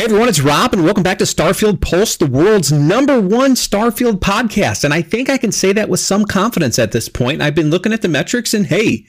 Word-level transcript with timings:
Hey 0.00 0.06
everyone, 0.06 0.30
it's 0.30 0.40
Rob, 0.40 0.72
and 0.72 0.82
welcome 0.82 1.02
back 1.02 1.18
to 1.18 1.24
Starfield 1.24 1.82
Pulse, 1.82 2.16
the 2.16 2.24
world's 2.24 2.72
number 2.72 3.20
one 3.20 3.52
Starfield 3.52 4.18
podcast. 4.18 4.82
And 4.82 4.94
I 4.94 5.02
think 5.02 5.28
I 5.28 5.36
can 5.36 5.52
say 5.52 5.74
that 5.74 5.90
with 5.90 6.00
some 6.00 6.24
confidence 6.24 6.78
at 6.78 6.92
this 6.92 7.06
point. 7.06 7.42
I've 7.42 7.54
been 7.54 7.68
looking 7.68 7.92
at 7.92 8.00
the 8.00 8.08
metrics, 8.08 8.54
and 8.54 8.64
hey, 8.64 9.04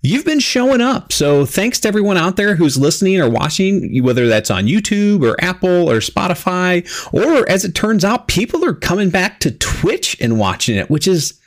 you've 0.00 0.24
been 0.24 0.40
showing 0.40 0.80
up. 0.80 1.12
So 1.12 1.44
thanks 1.44 1.78
to 1.80 1.88
everyone 1.88 2.16
out 2.16 2.36
there 2.36 2.54
who's 2.54 2.78
listening 2.78 3.20
or 3.20 3.28
watching, 3.28 4.02
whether 4.02 4.28
that's 4.28 4.50
on 4.50 4.64
YouTube 4.64 5.22
or 5.22 5.36
Apple 5.44 5.90
or 5.90 5.98
Spotify, 5.98 6.88
or 7.12 7.46
as 7.46 7.66
it 7.66 7.74
turns 7.74 8.02
out, 8.02 8.26
people 8.26 8.64
are 8.64 8.72
coming 8.72 9.10
back 9.10 9.40
to 9.40 9.50
Twitch 9.50 10.16
and 10.22 10.38
watching 10.38 10.74
it, 10.74 10.88
which 10.88 11.06
is 11.06 11.38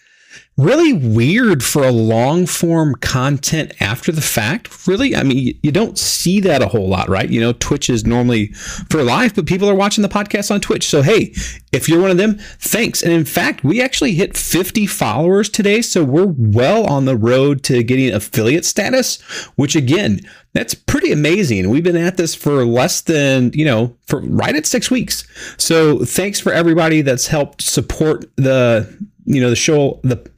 really 0.57 0.93
weird 0.93 1.63
for 1.63 1.83
a 1.83 1.91
long 1.91 2.45
form 2.45 2.95
content 2.95 3.73
after 3.79 4.11
the 4.11 4.21
fact. 4.21 4.87
Really, 4.87 5.15
I 5.15 5.23
mean, 5.23 5.57
you 5.63 5.71
don't 5.71 5.97
see 5.97 6.39
that 6.41 6.61
a 6.61 6.68
whole 6.68 6.87
lot, 6.87 7.09
right? 7.09 7.29
You 7.29 7.41
know, 7.41 7.54
Twitch 7.54 7.89
is 7.89 8.05
normally 8.05 8.47
for 8.89 9.04
live, 9.04 9.33
but 9.33 9.47
people 9.47 9.69
are 9.69 9.75
watching 9.75 10.04
the 10.04 10.09
podcast 10.09 10.51
on 10.51 10.61
Twitch. 10.61 10.86
So, 10.86 11.01
hey, 11.01 11.33
if 11.71 11.89
you're 11.89 12.01
one 12.01 12.11
of 12.11 12.18
them, 12.18 12.37
thanks. 12.59 13.01
And 13.01 13.11
in 13.11 13.25
fact, 13.25 13.64
we 13.64 13.81
actually 13.81 14.14
hit 14.14 14.37
50 14.37 14.86
followers 14.86 15.50
today. 15.50 15.81
So 15.81 16.04
we're 16.04 16.33
well 16.37 16.86
on 16.86 17.06
the 17.06 17.17
road 17.17 17.64
to 17.64 17.81
getting 17.81 18.14
affiliate 18.14 18.65
status, 18.65 19.21
which 19.56 19.75
again, 19.75 20.20
that's 20.54 20.75
pretty 20.75 21.11
amazing. 21.11 21.71
We've 21.71 21.83
been 21.83 21.97
at 21.97 22.17
this 22.17 22.36
for 22.36 22.64
less 22.64 23.01
than, 23.01 23.51
you 23.56 23.65
know, 23.65 23.97
for 24.06 24.21
right 24.21 24.56
at 24.56 24.67
six 24.67 24.92
weeks. 24.92 25.28
So 25.57 26.06
thanks 26.06 26.39
for 26.39 26.54
everybody 26.54 27.01
that's 27.01 27.25
helped 27.25 27.64
support 27.64 28.25
the, 28.36 29.04
you 29.25 29.41
know, 29.41 29.50
the 29.50 29.55
show, 29.55 30.00
the 30.04 30.29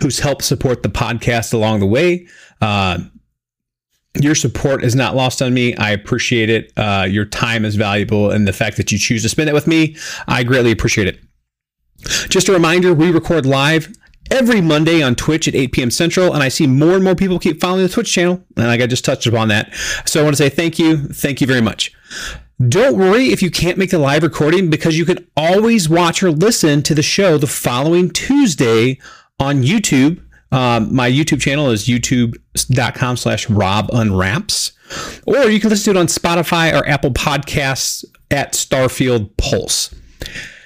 who's 0.00 0.18
helped 0.18 0.44
support 0.44 0.82
the 0.82 0.88
podcast 0.88 1.54
along 1.54 1.80
the 1.80 1.86
way. 1.86 2.26
Uh, 2.60 2.98
your 4.20 4.34
support 4.34 4.82
is 4.82 4.94
not 4.94 5.14
lost 5.14 5.42
on 5.42 5.52
me. 5.52 5.74
I 5.76 5.90
appreciate 5.90 6.48
it. 6.48 6.72
Uh, 6.76 7.06
your 7.08 7.24
time 7.24 7.64
is 7.64 7.76
valuable, 7.76 8.30
and 8.30 8.48
the 8.48 8.52
fact 8.52 8.76
that 8.78 8.90
you 8.90 8.98
choose 8.98 9.22
to 9.22 9.28
spend 9.28 9.48
it 9.48 9.52
with 9.52 9.66
me, 9.66 9.96
I 10.26 10.42
greatly 10.42 10.70
appreciate 10.70 11.06
it. 11.06 11.20
Just 12.28 12.48
a 12.48 12.52
reminder 12.52 12.94
we 12.94 13.10
record 13.10 13.46
live 13.46 13.92
every 14.30 14.60
Monday 14.60 15.02
on 15.02 15.14
Twitch 15.14 15.48
at 15.48 15.54
8 15.54 15.72
p.m. 15.72 15.90
Central, 15.90 16.32
and 16.32 16.42
I 16.42 16.48
see 16.48 16.66
more 16.66 16.94
and 16.94 17.04
more 17.04 17.14
people 17.14 17.38
keep 17.38 17.60
following 17.60 17.82
the 17.82 17.88
Twitch 17.88 18.12
channel, 18.12 18.42
and 18.56 18.66
I 18.66 18.86
just 18.86 19.04
touched 19.04 19.26
upon 19.26 19.48
that. 19.48 19.74
So 20.04 20.20
I 20.20 20.24
want 20.24 20.36
to 20.36 20.42
say 20.42 20.48
thank 20.48 20.78
you. 20.78 20.96
Thank 20.96 21.40
you 21.40 21.46
very 21.46 21.60
much. 21.60 21.92
Don't 22.58 22.96
worry 22.96 23.26
if 23.26 23.42
you 23.42 23.50
can't 23.50 23.76
make 23.76 23.90
the 23.90 23.98
live 23.98 24.22
recording 24.22 24.70
because 24.70 24.96
you 24.96 25.04
can 25.04 25.26
always 25.36 25.90
watch 25.90 26.22
or 26.22 26.30
listen 26.30 26.82
to 26.84 26.94
the 26.94 27.02
show 27.02 27.36
the 27.36 27.46
following 27.46 28.08
Tuesday 28.08 28.98
on 29.38 29.62
YouTube. 29.62 30.22
Um, 30.50 30.94
my 30.94 31.10
YouTube 31.10 31.42
channel 31.42 31.70
is 31.70 31.86
youtube.com 31.86 33.18
slash 33.18 33.50
Rob 33.50 33.90
Unwraps. 33.92 34.72
Or 35.26 35.50
you 35.50 35.60
can 35.60 35.68
listen 35.68 35.92
to 35.92 35.98
it 35.98 36.00
on 36.00 36.06
Spotify 36.06 36.72
or 36.72 36.88
Apple 36.88 37.10
Podcasts 37.10 38.06
at 38.30 38.54
Starfield 38.54 39.36
Pulse. 39.36 39.94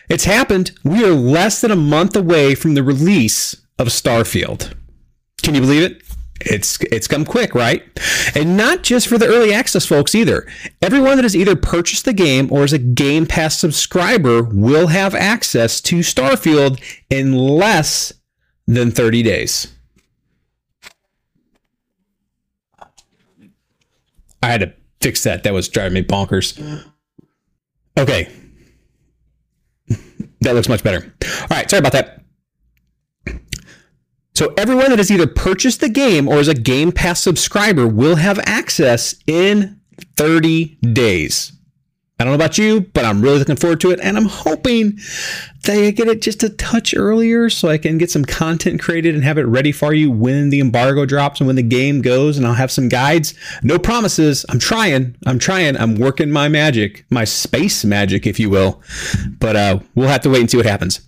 It's 0.08 0.25
happened. 0.25 0.70
We 0.84 1.04
are 1.04 1.12
less 1.12 1.60
than 1.60 1.72
a 1.72 1.77
month 1.77 2.14
away 2.14 2.54
from 2.54 2.75
the 2.75 2.84
release 2.84 3.56
of 3.80 3.88
Starfield. 3.88 4.75
Can 5.42 5.56
you 5.56 5.60
believe 5.60 5.82
it? 5.82 6.02
It's 6.41 6.78
it's 6.91 7.06
come 7.06 7.24
quick, 7.24 7.55
right? 7.55 7.83
And 8.34 8.56
not 8.56 8.83
just 8.83 9.08
for 9.08 9.19
the 9.19 9.27
early 9.27 9.52
access 9.52 9.84
folks 9.84 10.14
either. 10.14 10.47
Everyone 10.80 11.16
that 11.16 11.24
has 11.24 11.36
either 11.36 11.55
purchased 11.55 12.06
the 12.06 12.14
game 12.14 12.50
or 12.50 12.64
is 12.64 12.72
a 12.72 12.78
Game 12.78 13.27
Pass 13.27 13.58
subscriber 13.58 14.42
will 14.42 14.86
have 14.86 15.14
access 15.14 15.80
to 15.82 15.97
Starfield 15.98 16.82
in 17.10 17.34
less 17.34 18.12
than 18.66 18.91
30 18.91 19.22
days. 19.22 19.77
I 24.42 24.47
had 24.47 24.60
to 24.60 24.72
fix 25.02 25.22
that. 25.25 25.42
That 25.42 25.52
was 25.52 25.69
driving 25.69 25.94
me 25.94 26.02
bonkers. 26.02 26.58
Okay. 27.98 28.28
that 29.88 30.54
looks 30.54 30.69
much 30.69 30.82
better. 30.82 31.12
All 31.25 31.47
right, 31.50 31.69
sorry 31.69 31.80
about 31.80 31.92
that. 31.92 32.22
So 34.41 34.55
everyone 34.56 34.88
that 34.88 34.98
has 34.98 35.10
either 35.10 35.26
purchased 35.26 35.82
the 35.82 35.91
game 35.91 36.26
or 36.26 36.38
is 36.38 36.48
a 36.48 36.54
Game 36.54 36.92
Pass 36.92 37.20
subscriber 37.20 37.87
will 37.87 38.16
have 38.16 38.41
access 38.47 39.14
in 39.26 39.78
30 40.16 40.76
days. 40.76 41.53
I 42.20 42.25
don't 42.25 42.32
know 42.32 42.44
about 42.44 42.58
you, 42.58 42.82
but 42.82 43.06
I'm 43.06 43.22
really 43.22 43.38
looking 43.38 43.56
forward 43.56 43.81
to 43.81 43.92
it. 43.92 44.00
And 44.03 44.19
I'm 44.19 44.26
hoping 44.26 44.98
that 45.64 45.75
I 45.75 45.91
get 45.91 46.06
it 46.06 46.20
just 46.20 46.42
a 46.42 46.50
touch 46.50 46.94
earlier 46.94 47.48
so 47.48 47.70
I 47.70 47.78
can 47.78 47.97
get 47.97 48.10
some 48.10 48.26
content 48.26 48.82
created 48.82 49.14
and 49.14 49.25
have 49.25 49.38
it 49.38 49.44
ready 49.44 49.72
for 49.72 49.94
you 49.94 50.10
when 50.10 50.50
the 50.50 50.60
embargo 50.60 51.06
drops 51.06 51.41
and 51.41 51.47
when 51.47 51.56
the 51.56 51.62
game 51.62 52.03
goes. 52.03 52.36
And 52.36 52.47
I'll 52.47 52.53
have 52.53 52.70
some 52.70 52.91
guides. 52.91 53.32
No 53.62 53.78
promises. 53.78 54.44
I'm 54.50 54.58
trying. 54.58 55.16
I'm 55.25 55.38
trying. 55.38 55.78
I'm 55.78 55.94
working 55.94 56.31
my 56.31 56.48
magic, 56.48 57.06
my 57.08 57.25
space 57.25 57.86
magic, 57.86 58.26
if 58.26 58.38
you 58.38 58.50
will. 58.50 58.82
But 59.38 59.56
uh, 59.56 59.78
we'll 59.94 60.08
have 60.08 60.20
to 60.20 60.28
wait 60.28 60.41
and 60.41 60.50
see 60.50 60.58
what 60.58 60.66
happens. 60.66 61.00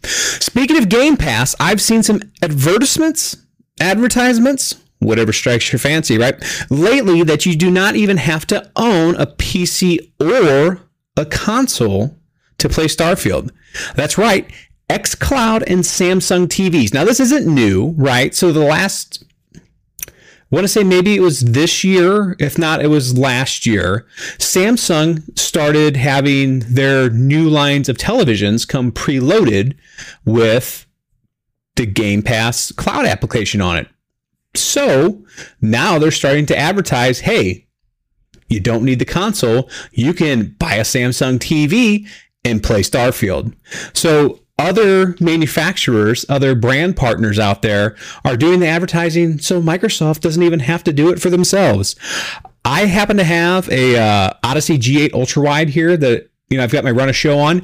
Speaking 0.43 0.79
of 0.79 0.89
Game 0.89 1.19
Pass, 1.19 1.55
I've 1.61 1.83
seen 1.83 2.03
some 2.03 2.23
advertisements, 2.41 3.37
advertisements 3.81 4.77
whatever 4.99 5.33
strikes 5.33 5.73
your 5.73 5.81
fancy, 5.81 6.17
right? 6.17 6.37
Lately, 6.71 7.25
that 7.25 7.44
you 7.44 7.56
do 7.56 7.73
not 7.73 7.97
even 7.97 8.19
have 8.19 8.47
to 8.47 8.71
own 8.77 9.17
a 9.17 9.27
PC 9.27 10.12
or 10.21 10.81
a 11.17 11.25
console 11.25 12.17
to 12.59 12.69
play 12.69 12.87
Starfield. 12.87 13.50
That's 13.95 14.19
right, 14.19 14.50
xCloud 14.89 15.65
and 15.67 15.81
Samsung 15.81 16.47
TVs. 16.47 16.93
Now, 16.93 17.05
this 17.05 17.21
isn't 17.21 17.47
new, 17.47 17.95
right? 17.97 18.34
So, 18.34 18.53
the 18.53 18.61
last, 18.61 19.25
I 20.06 20.11
want 20.50 20.65
to 20.65 20.69
say 20.69 20.84
maybe 20.84 21.17
it 21.17 21.21
was 21.21 21.41
this 21.41 21.83
year, 21.83 22.37
if 22.39 22.59
not, 22.59 22.83
it 22.83 22.89
was 22.89 23.17
last 23.17 23.67
year. 23.67 24.06
Samsung 24.39 25.39
started 25.39 25.97
having 25.97 26.61
their 26.61 27.11
new 27.11 27.49
lines 27.49 27.89
of 27.89 27.97
televisions 27.97 28.69
come 28.69 28.93
preloaded 28.93 29.77
with 30.25 30.87
the 31.77 31.87
Game 31.87 32.23
Pass 32.23 32.71
cloud 32.73 33.06
application 33.06 33.61
on 33.61 33.79
it. 33.79 33.89
So 34.55 35.25
now 35.61 35.99
they're 35.99 36.11
starting 36.11 36.47
to 36.47 36.59
advertise 36.59 37.21
hey, 37.21 37.67
you 38.53 38.61
don't 38.61 38.85
need 38.85 38.99
the 38.99 39.05
console. 39.05 39.69
You 39.93 40.15
can 40.15 40.55
buy 40.59 40.75
a 40.75 40.83
Samsung 40.83 41.39
TV 41.39 42.07
and 42.45 42.63
play 42.63 42.83
Starfield. 42.83 43.55
So 43.95 44.41
other 44.59 45.17
manufacturers, 45.19 46.27
other 46.29 46.55
brand 46.55 46.97
partners 46.97 47.39
out 47.39 47.62
there 47.62 47.97
are 48.25 48.37
doing 48.37 48.61
the 48.61 48.67
advertising 48.67 49.39
so 49.39 49.61
Microsoft 49.61 50.21
doesn't 50.21 50.43
even 50.43 50.61
have 50.61 50.85
to 50.85 50.93
do 50.93 51.11
it 51.11 51.21
for 51.21 51.31
themselves. 51.31 51.97
I 52.65 52.87
happen 52.87 53.17
to 53.17 53.25
have 53.25 53.69
a 53.71 53.99
uh, 53.99 54.33
Odyssey 54.45 54.79
G8 54.79 55.15
ultra 55.15 55.43
wide 55.43 55.69
here 55.69 55.97
that 55.97 56.31
you 56.49 56.57
know 56.57 56.62
I've 56.62 56.71
got 56.71 56.85
my 56.85 56.91
run 56.91 57.09
a 57.09 57.12
show 57.12 57.39
on, 57.39 57.62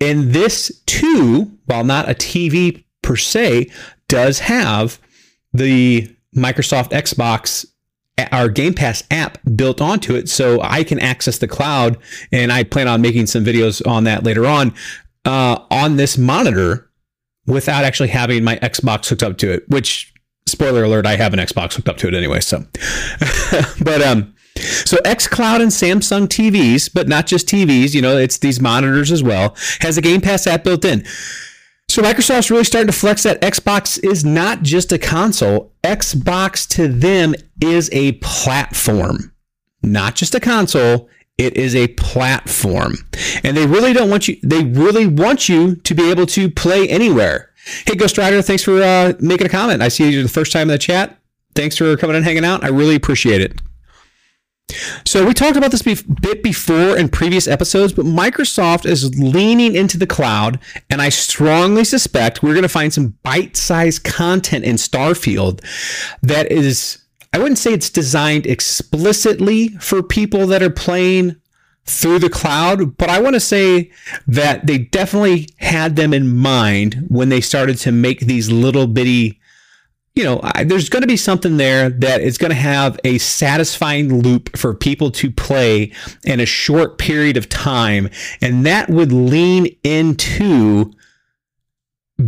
and 0.00 0.32
this 0.32 0.82
too, 0.86 1.50
while 1.66 1.84
not 1.84 2.08
a 2.08 2.14
TV 2.14 2.82
per 3.02 3.16
se, 3.16 3.70
does 4.08 4.38
have 4.38 4.98
the 5.52 6.08
Microsoft 6.34 6.90
Xbox 6.90 7.66
our 8.30 8.48
Game 8.48 8.74
Pass 8.74 9.02
app 9.10 9.38
built 9.56 9.80
onto 9.80 10.14
it, 10.14 10.28
so 10.28 10.60
I 10.62 10.84
can 10.84 10.98
access 11.00 11.38
the 11.38 11.48
cloud. 11.48 11.98
And 12.30 12.52
I 12.52 12.64
plan 12.64 12.88
on 12.88 13.00
making 13.00 13.26
some 13.26 13.44
videos 13.44 13.86
on 13.86 14.04
that 14.04 14.24
later 14.24 14.46
on 14.46 14.74
uh, 15.24 15.58
on 15.70 15.96
this 15.96 16.18
monitor 16.18 16.90
without 17.46 17.84
actually 17.84 18.08
having 18.08 18.44
my 18.44 18.56
Xbox 18.56 19.08
hooked 19.08 19.22
up 19.22 19.38
to 19.38 19.50
it. 19.52 19.68
Which, 19.68 20.12
spoiler 20.46 20.84
alert, 20.84 21.06
I 21.06 21.16
have 21.16 21.32
an 21.32 21.40
Xbox 21.40 21.74
hooked 21.74 21.88
up 21.88 21.96
to 21.98 22.08
it 22.08 22.14
anyway. 22.14 22.40
So, 22.40 22.58
but 23.82 24.02
um, 24.02 24.34
so 24.56 24.98
xCloud 24.98 25.60
and 25.60 25.70
Samsung 25.70 26.26
TVs, 26.26 26.92
but 26.92 27.08
not 27.08 27.26
just 27.26 27.48
TVs. 27.48 27.94
You 27.94 28.02
know, 28.02 28.16
it's 28.16 28.38
these 28.38 28.60
monitors 28.60 29.10
as 29.10 29.22
well. 29.22 29.56
Has 29.80 29.96
a 29.96 30.02
Game 30.02 30.20
Pass 30.20 30.46
app 30.46 30.64
built 30.64 30.84
in. 30.84 31.04
So 31.92 32.00
Microsoft's 32.00 32.50
really 32.50 32.64
starting 32.64 32.86
to 32.86 32.98
flex 32.98 33.22
that 33.24 33.42
Xbox 33.42 34.02
is 34.02 34.24
not 34.24 34.62
just 34.62 34.92
a 34.92 34.98
console. 34.98 35.74
Xbox 35.84 36.66
to 36.68 36.88
them 36.88 37.34
is 37.60 37.90
a 37.92 38.12
platform, 38.12 39.34
not 39.82 40.14
just 40.14 40.34
a 40.34 40.40
console. 40.40 41.10
It 41.36 41.54
is 41.54 41.76
a 41.76 41.88
platform. 41.88 42.94
And 43.44 43.54
they 43.54 43.66
really 43.66 43.92
don't 43.92 44.08
want 44.08 44.26
you, 44.26 44.38
they 44.42 44.64
really 44.64 45.06
want 45.06 45.50
you 45.50 45.74
to 45.74 45.94
be 45.94 46.10
able 46.10 46.24
to 46.28 46.50
play 46.50 46.88
anywhere. 46.88 47.50
Hey, 47.86 47.94
Ghost 47.94 48.16
Rider, 48.16 48.40
thanks 48.40 48.62
for 48.62 48.82
uh, 48.82 49.12
making 49.20 49.46
a 49.46 49.50
comment. 49.50 49.82
I 49.82 49.88
see 49.88 50.10
you're 50.10 50.22
the 50.22 50.30
first 50.30 50.50
time 50.50 50.62
in 50.62 50.68
the 50.68 50.78
chat. 50.78 51.18
Thanks 51.54 51.76
for 51.76 51.94
coming 51.98 52.16
and 52.16 52.24
hanging 52.24 52.46
out. 52.46 52.64
I 52.64 52.68
really 52.68 52.94
appreciate 52.94 53.42
it. 53.42 53.60
So 55.04 55.26
we 55.26 55.34
talked 55.34 55.56
about 55.56 55.70
this 55.70 55.86
a 55.86 56.04
bit 56.20 56.42
before 56.42 56.96
in 56.96 57.08
previous 57.08 57.46
episodes, 57.46 57.92
but 57.92 58.06
Microsoft 58.06 58.86
is 58.86 59.18
leaning 59.18 59.74
into 59.74 59.98
the 59.98 60.06
cloud, 60.06 60.58
and 60.90 61.02
I 61.02 61.08
strongly 61.08 61.84
suspect 61.84 62.42
we're 62.42 62.54
going 62.54 62.62
to 62.62 62.68
find 62.68 62.92
some 62.92 63.14
bite-sized 63.22 64.04
content 64.04 64.64
in 64.64 64.76
Starfield 64.76 65.64
that 66.22 66.50
is 66.50 66.98
I 67.34 67.38
wouldn't 67.38 67.58
say 67.58 67.72
it's 67.72 67.88
designed 67.88 68.46
explicitly 68.46 69.68
for 69.68 70.02
people 70.02 70.46
that 70.48 70.62
are 70.62 70.68
playing 70.68 71.36
through 71.84 72.18
the 72.18 72.30
cloud, 72.30 72.96
but 72.96 73.08
I 73.08 73.20
want 73.20 73.34
to 73.34 73.40
say 73.40 73.90
that 74.26 74.66
they 74.66 74.78
definitely 74.78 75.48
had 75.56 75.96
them 75.96 76.12
in 76.12 76.36
mind 76.36 77.06
when 77.08 77.28
they 77.28 77.40
started 77.40 77.78
to 77.78 77.92
make 77.92 78.20
these 78.20 78.50
little 78.52 78.86
bitty 78.86 79.40
you 80.14 80.24
know, 80.24 80.40
I, 80.42 80.64
there's 80.64 80.90
going 80.90 81.02
to 81.02 81.08
be 81.08 81.16
something 81.16 81.56
there 81.56 81.88
that 81.88 82.20
is 82.20 82.36
going 82.36 82.50
to 82.50 82.56
have 82.56 83.00
a 83.04 83.18
satisfying 83.18 84.20
loop 84.20 84.56
for 84.56 84.74
people 84.74 85.10
to 85.12 85.30
play 85.30 85.92
in 86.24 86.38
a 86.38 86.46
short 86.46 86.98
period 86.98 87.36
of 87.36 87.48
time. 87.48 88.10
And 88.42 88.66
that 88.66 88.90
would 88.90 89.10
lean 89.12 89.74
into 89.82 90.92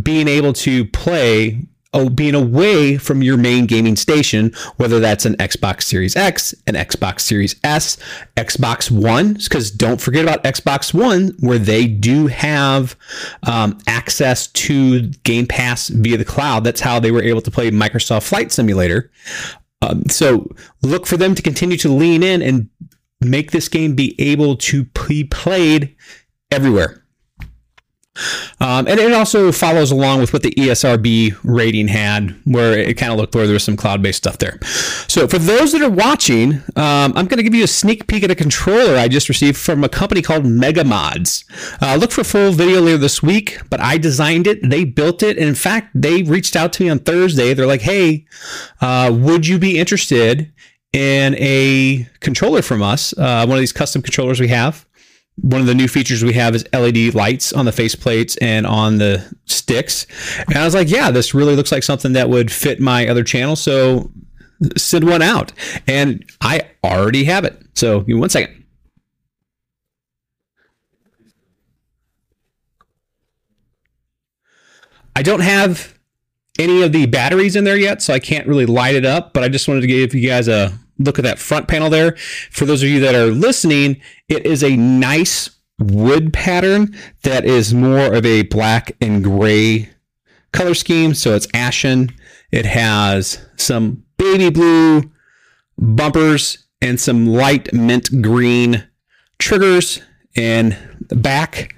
being 0.01 0.27
able 0.27 0.53
to 0.53 0.85
play 0.85 1.61
oh, 1.95 2.09
being 2.09 2.35
away 2.35 2.97
from 2.97 3.23
your 3.23 3.37
main 3.37 3.65
gaming 3.65 3.95
station, 3.95 4.53
whether 4.75 4.99
that's 4.99 5.25
an 5.25 5.35
Xbox 5.37 5.83
Series 5.83 6.15
X, 6.15 6.53
an 6.67 6.75
Xbox 6.75 7.21
Series 7.21 7.55
S, 7.63 7.97
Xbox 8.35 8.91
One, 8.91 9.33
because 9.33 9.71
don't 9.71 9.99
forget 9.99 10.23
about 10.23 10.43
Xbox 10.43 10.93
One, 10.93 11.35
where 11.39 11.57
they 11.57 11.87
do 11.87 12.27
have 12.27 12.95
um, 13.43 13.79
access 13.87 14.47
to 14.47 15.07
Game 15.23 15.47
Pass 15.47 15.87
via 15.87 16.17
the 16.17 16.25
cloud. 16.25 16.63
That's 16.65 16.81
how 16.81 16.99
they 16.99 17.11
were 17.11 17.23
able 17.23 17.41
to 17.41 17.51
play 17.51 17.71
Microsoft 17.71 18.27
Flight 18.27 18.51
Simulator. 18.51 19.09
Um, 19.81 20.03
so 20.09 20.53
look 20.83 21.05
for 21.05 21.17
them 21.17 21.33
to 21.33 21.41
continue 21.41 21.77
to 21.77 21.89
lean 21.89 22.23
in 22.23 22.41
and 22.41 22.69
make 23.21 23.51
this 23.51 23.69
game 23.69 23.95
be 23.95 24.19
able 24.19 24.57
to 24.57 24.85
be 25.07 25.23
played 25.23 25.95
everywhere. 26.51 27.04
Um, 28.59 28.87
and 28.87 28.99
it 28.99 29.11
also 29.11 29.51
follows 29.51 29.91
along 29.91 30.19
with 30.19 30.31
what 30.31 30.43
the 30.43 30.51
ESRB 30.51 31.37
rating 31.43 31.87
had, 31.87 32.35
where 32.45 32.77
it 32.77 32.97
kind 32.97 33.11
of 33.11 33.17
looked 33.17 33.35
where 33.35 33.45
there 33.45 33.53
was 33.53 33.63
some 33.63 33.75
cloud 33.75 34.01
based 34.01 34.19
stuff 34.19 34.37
there. 34.37 34.57
So, 35.07 35.27
for 35.27 35.37
those 35.37 35.73
that 35.73 35.81
are 35.81 35.89
watching, 35.89 36.55
um, 36.75 37.13
I'm 37.15 37.27
going 37.27 37.37
to 37.37 37.43
give 37.43 37.53
you 37.53 37.63
a 37.63 37.67
sneak 37.67 38.07
peek 38.07 38.23
at 38.23 38.31
a 38.31 38.35
controller 38.35 38.97
I 38.97 39.07
just 39.07 39.27
received 39.27 39.57
from 39.57 39.83
a 39.83 39.89
company 39.89 40.21
called 40.21 40.43
MegaModz. 40.43 41.43
Uh, 41.81 41.95
look 41.95 42.11
for 42.11 42.23
full 42.23 42.51
video 42.51 42.81
later 42.81 42.97
this 42.97 43.21
week, 43.21 43.59
but 43.69 43.81
I 43.81 43.97
designed 43.97 44.47
it, 44.47 44.67
they 44.67 44.85
built 44.85 45.21
it, 45.21 45.37
and 45.37 45.47
in 45.47 45.55
fact, 45.55 45.89
they 45.93 46.23
reached 46.23 46.55
out 46.55 46.73
to 46.73 46.83
me 46.83 46.89
on 46.89 46.99
Thursday. 46.99 47.53
They're 47.53 47.67
like, 47.67 47.81
hey, 47.81 48.25
uh, 48.81 49.11
would 49.13 49.47
you 49.47 49.59
be 49.59 49.77
interested 49.77 50.51
in 50.93 51.35
a 51.35 52.07
controller 52.21 52.61
from 52.61 52.81
us? 52.81 53.13
Uh, 53.17 53.45
one 53.45 53.57
of 53.57 53.61
these 53.61 53.73
custom 53.73 54.01
controllers 54.01 54.39
we 54.39 54.47
have 54.47 54.85
one 55.37 55.61
of 55.61 55.67
the 55.67 55.75
new 55.75 55.87
features 55.87 56.23
we 56.23 56.33
have 56.33 56.55
is 56.55 56.65
LED 56.73 57.13
lights 57.13 57.51
on 57.53 57.65
the 57.65 57.71
faceplates 57.71 58.37
and 58.41 58.65
on 58.65 58.97
the 58.97 59.35
sticks. 59.45 60.07
And 60.47 60.57
I 60.57 60.63
was 60.63 60.73
like, 60.73 60.89
yeah, 60.89 61.11
this 61.11 61.33
really 61.33 61.55
looks 61.55 61.71
like 61.71 61.83
something 61.83 62.13
that 62.13 62.29
would 62.29 62.51
fit 62.51 62.79
my 62.79 63.07
other 63.07 63.23
channel. 63.23 63.55
So 63.55 64.11
send 64.77 65.07
one 65.07 65.21
out. 65.21 65.51
And 65.87 66.25
I 66.41 66.69
already 66.83 67.25
have 67.25 67.43
it. 67.43 67.61
So 67.75 67.99
give 67.99 68.09
me 68.09 68.15
one 68.15 68.29
second. 68.29 68.63
I 75.17 75.21
don't 75.21 75.41
have 75.41 75.97
any 76.59 76.81
of 76.81 76.91
the 76.91 77.05
batteries 77.05 77.55
in 77.55 77.63
there 77.63 77.77
yet, 77.77 78.01
so 78.01 78.13
I 78.13 78.19
can't 78.19 78.47
really 78.47 78.65
light 78.65 78.95
it 78.95 79.05
up, 79.05 79.33
but 79.33 79.43
I 79.43 79.49
just 79.49 79.67
wanted 79.67 79.81
to 79.81 79.87
give 79.87 80.13
you 80.13 80.27
guys 80.27 80.47
a 80.47 80.77
look 80.97 81.19
at 81.19 81.23
that 81.23 81.39
front 81.39 81.67
panel 81.67 81.89
there. 81.89 82.15
For 82.51 82.65
those 82.65 82.83
of 82.83 82.89
you 82.89 82.99
that 83.01 83.15
are 83.15 83.27
listening, 83.27 84.01
it 84.27 84.45
is 84.45 84.63
a 84.63 84.75
nice 84.75 85.49
wood 85.79 86.33
pattern 86.33 86.95
that 87.23 87.45
is 87.45 87.73
more 87.73 88.13
of 88.13 88.25
a 88.25 88.43
black 88.43 88.95
and 89.01 89.23
gray 89.23 89.89
color 90.53 90.73
scheme. 90.73 91.13
So 91.13 91.35
it's 91.35 91.47
ashen. 91.53 92.11
It 92.51 92.65
has 92.65 93.45
some 93.57 94.03
baby 94.17 94.49
blue 94.49 95.11
bumpers 95.77 96.65
and 96.81 96.99
some 96.99 97.27
light 97.27 97.73
mint 97.73 98.21
green 98.21 98.87
triggers 99.39 100.01
and 100.35 100.77
back. 101.09 101.73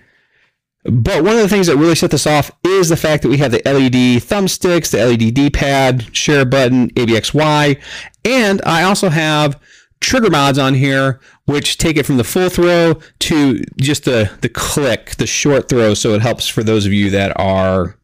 But 0.84 1.24
one 1.24 1.36
of 1.36 1.42
the 1.42 1.50
things 1.50 1.68
that 1.68 1.76
really 1.76 1.96
set 1.96 2.12
this 2.12 2.28
off 2.28 2.50
is 2.64 2.88
the 2.88 2.96
fact 2.96 3.24
that 3.24 3.30
we 3.30 3.38
have 3.38 3.52
the 3.52 3.62
LED 3.66 4.22
thumbsticks, 4.22 4.92
the 4.92 5.06
LED 5.06 5.34
D-pad, 5.34 6.16
share 6.16 6.46
button, 6.46 6.92
ABXY, 6.92 7.82
and 8.28 8.62
I 8.66 8.84
also 8.84 9.10
have 9.10 9.60
trigger 10.00 10.30
mods 10.30 10.58
on 10.58 10.74
here, 10.74 11.20
which 11.46 11.78
take 11.78 11.98
it 11.98 12.06
from 12.06 12.18
the 12.18 12.24
full 12.24 12.50
throw 12.50 13.00
to 13.20 13.64
just 13.78 14.06
the, 14.06 14.32
the 14.42 14.50
click, 14.50 15.16
the 15.16 15.28
short 15.28 15.70
throw. 15.70 15.94
So 15.94 16.14
it 16.14 16.22
helps 16.22 16.48
for 16.48 16.64
those 16.64 16.86
of 16.86 16.94
you 16.94 17.10
that 17.12 17.38
are 17.40 17.98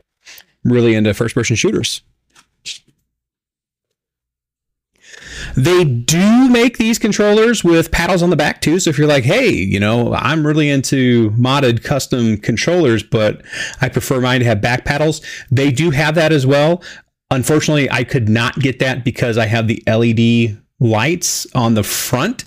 really 0.63 0.95
into 0.95 1.13
first 1.13 1.35
person 1.35 1.55
shooters. 1.55 2.01
They 5.55 5.83
do 5.83 6.49
make 6.49 6.77
these 6.77 6.97
controllers 6.97 7.63
with 7.63 7.91
paddles 7.91 8.23
on 8.23 8.29
the 8.29 8.35
back 8.35 8.61
too. 8.61 8.79
So 8.79 8.89
if 8.89 8.97
you're 8.97 9.07
like, 9.07 9.23
hey, 9.23 9.49
you 9.49 9.79
know, 9.79 10.13
I'm 10.13 10.47
really 10.47 10.69
into 10.69 11.31
modded 11.31 11.83
custom 11.83 12.37
controllers, 12.37 13.03
but 13.03 13.43
I 13.81 13.89
prefer 13.89 14.19
mine 14.19 14.39
to 14.39 14.45
have 14.45 14.61
back 14.61 14.85
paddles, 14.85 15.21
they 15.51 15.71
do 15.71 15.91
have 15.91 16.15
that 16.15 16.31
as 16.31 16.47
well. 16.47 16.81
Unfortunately, 17.33 17.89
I 17.89 18.03
could 18.03 18.29
not 18.29 18.59
get 18.59 18.79
that 18.79 19.03
because 19.03 19.37
I 19.37 19.47
have 19.47 19.67
the 19.67 19.83
LED 19.87 20.61
lights 20.79 21.47
on 21.55 21.73
the 21.73 21.83
front 21.83 22.43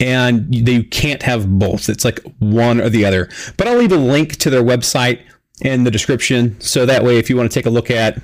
and 0.00 0.52
they 0.52 0.82
can't 0.82 1.22
have 1.22 1.58
both. 1.58 1.88
It's 1.88 2.04
like 2.04 2.20
one 2.38 2.80
or 2.80 2.90
the 2.90 3.04
other. 3.04 3.28
But 3.56 3.68
I'll 3.68 3.78
leave 3.78 3.92
a 3.92 3.96
link 3.96 4.36
to 4.36 4.50
their 4.50 4.62
website 4.62 5.20
in 5.62 5.84
the 5.84 5.90
description. 5.90 6.60
So 6.60 6.84
that 6.86 7.02
way, 7.04 7.18
if 7.18 7.30
you 7.30 7.36
want 7.36 7.50
to 7.50 7.54
take 7.54 7.66
a 7.66 7.70
look 7.70 7.90
at 7.90 8.20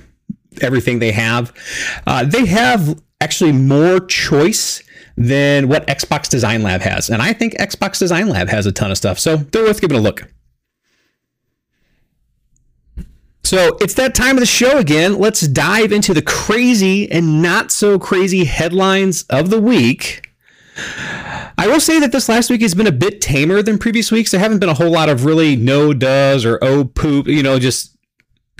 everything 0.61 0.99
they 0.99 1.11
have, 1.11 1.53
uh, 2.05 2.25
they 2.25 2.45
have 2.45 3.01
actually 3.21 3.53
more 3.53 3.99
choice 4.01 4.83
than 5.15 5.67
what 5.67 5.87
Xbox 5.87 6.29
Design 6.29 6.61
Lab 6.63 6.81
has. 6.81 7.09
And 7.09 7.21
I 7.21 7.33
think 7.33 7.53
Xbox 7.53 7.99
Design 7.99 8.29
Lab 8.29 8.49
has 8.49 8.65
a 8.65 8.71
ton 8.71 8.91
of 8.91 8.97
stuff. 8.97 9.19
So 9.19 9.37
they're 9.37 9.63
worth 9.63 9.81
giving 9.81 9.97
a 9.97 10.01
look. 10.01 10.27
So 13.43 13.77
it's 13.81 13.93
that 13.95 14.15
time 14.15 14.37
of 14.37 14.39
the 14.39 14.45
show 14.45 14.77
again. 14.77 15.19
Let's 15.19 15.41
dive 15.41 15.91
into 15.91 16.13
the 16.13 16.21
crazy 16.21 17.11
and 17.11 17.41
not 17.41 17.71
so 17.71 17.99
crazy 17.99 18.45
headlines 18.45 19.23
of 19.29 19.49
the 19.49 19.59
week. 19.59 20.27
I 21.57 21.67
will 21.67 21.79
say 21.79 21.99
that 21.99 22.11
this 22.11 22.29
last 22.29 22.49
week 22.49 22.61
has 22.61 22.73
been 22.73 22.87
a 22.87 22.91
bit 22.91 23.21
tamer 23.21 23.61
than 23.61 23.77
previous 23.77 24.11
weeks. 24.11 24.31
There 24.31 24.39
haven't 24.39 24.59
been 24.59 24.69
a 24.69 24.73
whole 24.73 24.91
lot 24.91 25.09
of 25.09 25.25
really 25.25 25.55
no 25.55 25.93
does 25.93 26.45
or 26.45 26.57
oh 26.61 26.85
poop, 26.85 27.27
you 27.27 27.43
know, 27.43 27.59
just 27.59 27.95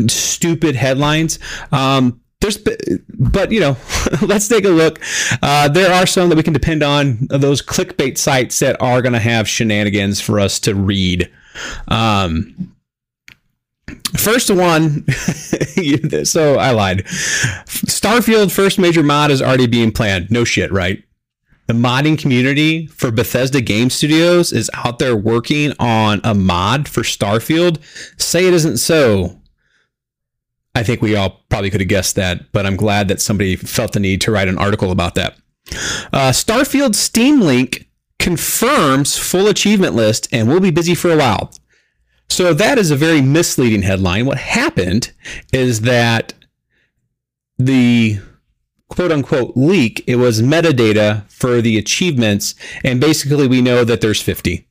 stupid 0.08 0.76
headlines. 0.76 1.40
Um, 1.72 2.22
there's, 2.42 2.58
but 2.58 3.52
you 3.52 3.62
know, 3.62 3.78
let's 4.22 4.50
take 4.50 4.66
a 4.66 4.70
look. 4.70 5.00
Uh, 5.42 5.70
there 5.70 5.94
are 5.94 6.06
some 6.06 6.30
that 6.30 6.36
we 6.36 6.44
can 6.44 6.54
depend 6.54 6.84
on. 6.84 7.28
Those 7.30 7.62
clickbait 7.62 8.18
sites 8.18 8.60
that 8.60 8.80
are 8.82 9.02
going 9.02 9.14
to 9.14 9.20
have 9.20 9.48
shenanigans 9.48 10.20
for 10.20 10.40
us 10.40 10.60
to 10.62 10.76
read. 10.76 11.32
Um, 11.88 12.74
first 14.18 14.50
one, 14.50 15.08
so 16.26 16.58
I 16.58 16.72
lied. 16.72 17.06
Starfield 17.66 18.52
first 18.52 18.80
major 18.80 19.04
mod 19.04 19.32
is 19.32 19.42
already 19.42 19.68
being 19.68 19.92
planned. 19.92 20.30
No 20.32 20.44
shit, 20.44 20.72
right? 20.72 21.04
The 21.68 21.74
modding 21.74 22.20
community 22.20 22.88
for 22.88 23.10
Bethesda 23.10 23.62
Game 23.62 23.90
Studios 23.90 24.52
is 24.52 24.70
out 24.74 25.00
there 25.00 25.16
working 25.16 25.74
on 25.80 26.20
a 26.24 26.34
mod 26.34 26.90
for 26.90 27.02
Starfield. 27.02 27.80
Say 28.22 28.48
it 28.48 28.54
isn't 28.54 28.78
so. 28.78 29.40
I 30.76 30.84
think 30.84 31.02
we 31.02 31.16
all 31.16 31.44
probably 31.50 31.70
could 31.70 31.82
have 31.82 31.88
guessed 31.88 32.16
that, 32.16 32.52
but 32.52 32.66
I'm 32.66 32.76
glad 32.76 33.08
that 33.08 33.22
somebody 33.22 33.56
felt 33.56 33.94
the 33.94 34.00
need 34.00 34.22
to 34.22 34.32
write 34.32 34.48
an 34.48 34.58
article 34.58 34.92
about 34.92 35.16
that. 35.16 35.38
Uh, 36.12 36.32
Starfield 36.32 36.96
Steam 36.96 37.42
leak 37.42 37.90
confirms 38.20 39.18
full 39.18 39.48
achievement 39.48 39.96
list 39.96 40.28
and 40.34 40.48
will 40.48 40.60
be 40.60 40.72
busy 40.72 40.96
for 40.96 41.12
a 41.12 41.18
while. 41.18 41.54
So 42.30 42.54
that 42.54 42.78
is 42.78 42.90
a 42.90 42.96
very 42.96 43.22
misleading 43.22 43.84
headline. 43.84 44.26
What 44.26 44.40
happened 44.40 45.12
is 45.52 45.82
that 45.82 46.34
the 47.58 48.20
quote 48.90 49.12
unquote 49.12 49.54
leak, 49.56 50.04
it 50.08 50.18
was 50.18 50.42
metadata 50.42 51.30
for 51.32 51.62
the 51.62 51.78
achievements, 51.78 52.56
and 52.84 53.00
basically 53.00 53.48
we 53.48 53.62
know 53.62 53.84
that 53.84 54.02
there's 54.02 54.22
50. 54.22 54.68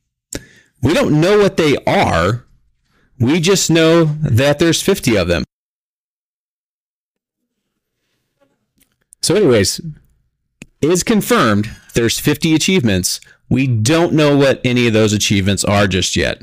We 0.81 0.93
don't 0.93 1.19
know 1.19 1.37
what 1.37 1.57
they 1.57 1.77
are. 1.87 2.45
We 3.19 3.39
just 3.39 3.69
know 3.69 4.05
that 4.21 4.59
there's 4.59 4.81
50 4.81 5.17
of 5.17 5.27
them. 5.27 5.43
So, 9.21 9.35
anyways, 9.35 9.79
it 10.81 10.89
is 10.89 11.03
confirmed 11.03 11.69
there's 11.93 12.19
50 12.19 12.53
achievements. 12.53 13.21
We 13.49 13.67
don't 13.67 14.11
know 14.11 14.35
what 14.35 14.59
any 14.65 14.87
of 14.87 14.93
those 14.93 15.13
achievements 15.13 15.63
are 15.63 15.87
just 15.87 16.17
yet. 16.17 16.41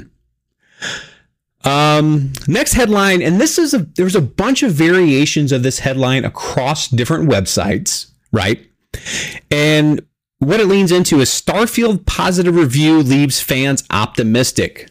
Um, 1.65 2.33
next 2.49 2.73
headline, 2.73 3.21
and 3.21 3.41
this 3.41 3.59
is 3.59 3.75
a 3.75 3.81
there's 3.97 4.17
a 4.17 4.21
bunch 4.21 4.63
of 4.63 4.73
variations 4.73 5.53
of 5.53 5.63
this 5.63 5.81
headline 5.81 6.25
across 6.25 6.89
different 6.89 7.29
websites, 7.29 8.11
right? 8.33 8.67
And 9.51 10.01
what 10.39 10.61
it 10.61 10.67
leans 10.67 10.91
into 10.91 11.21
is 11.21 11.29
Starfield 11.29 12.07
positive 12.07 12.57
review 12.57 13.03
leaves 13.03 13.41
fans 13.41 13.85
optimistic. 13.91 14.91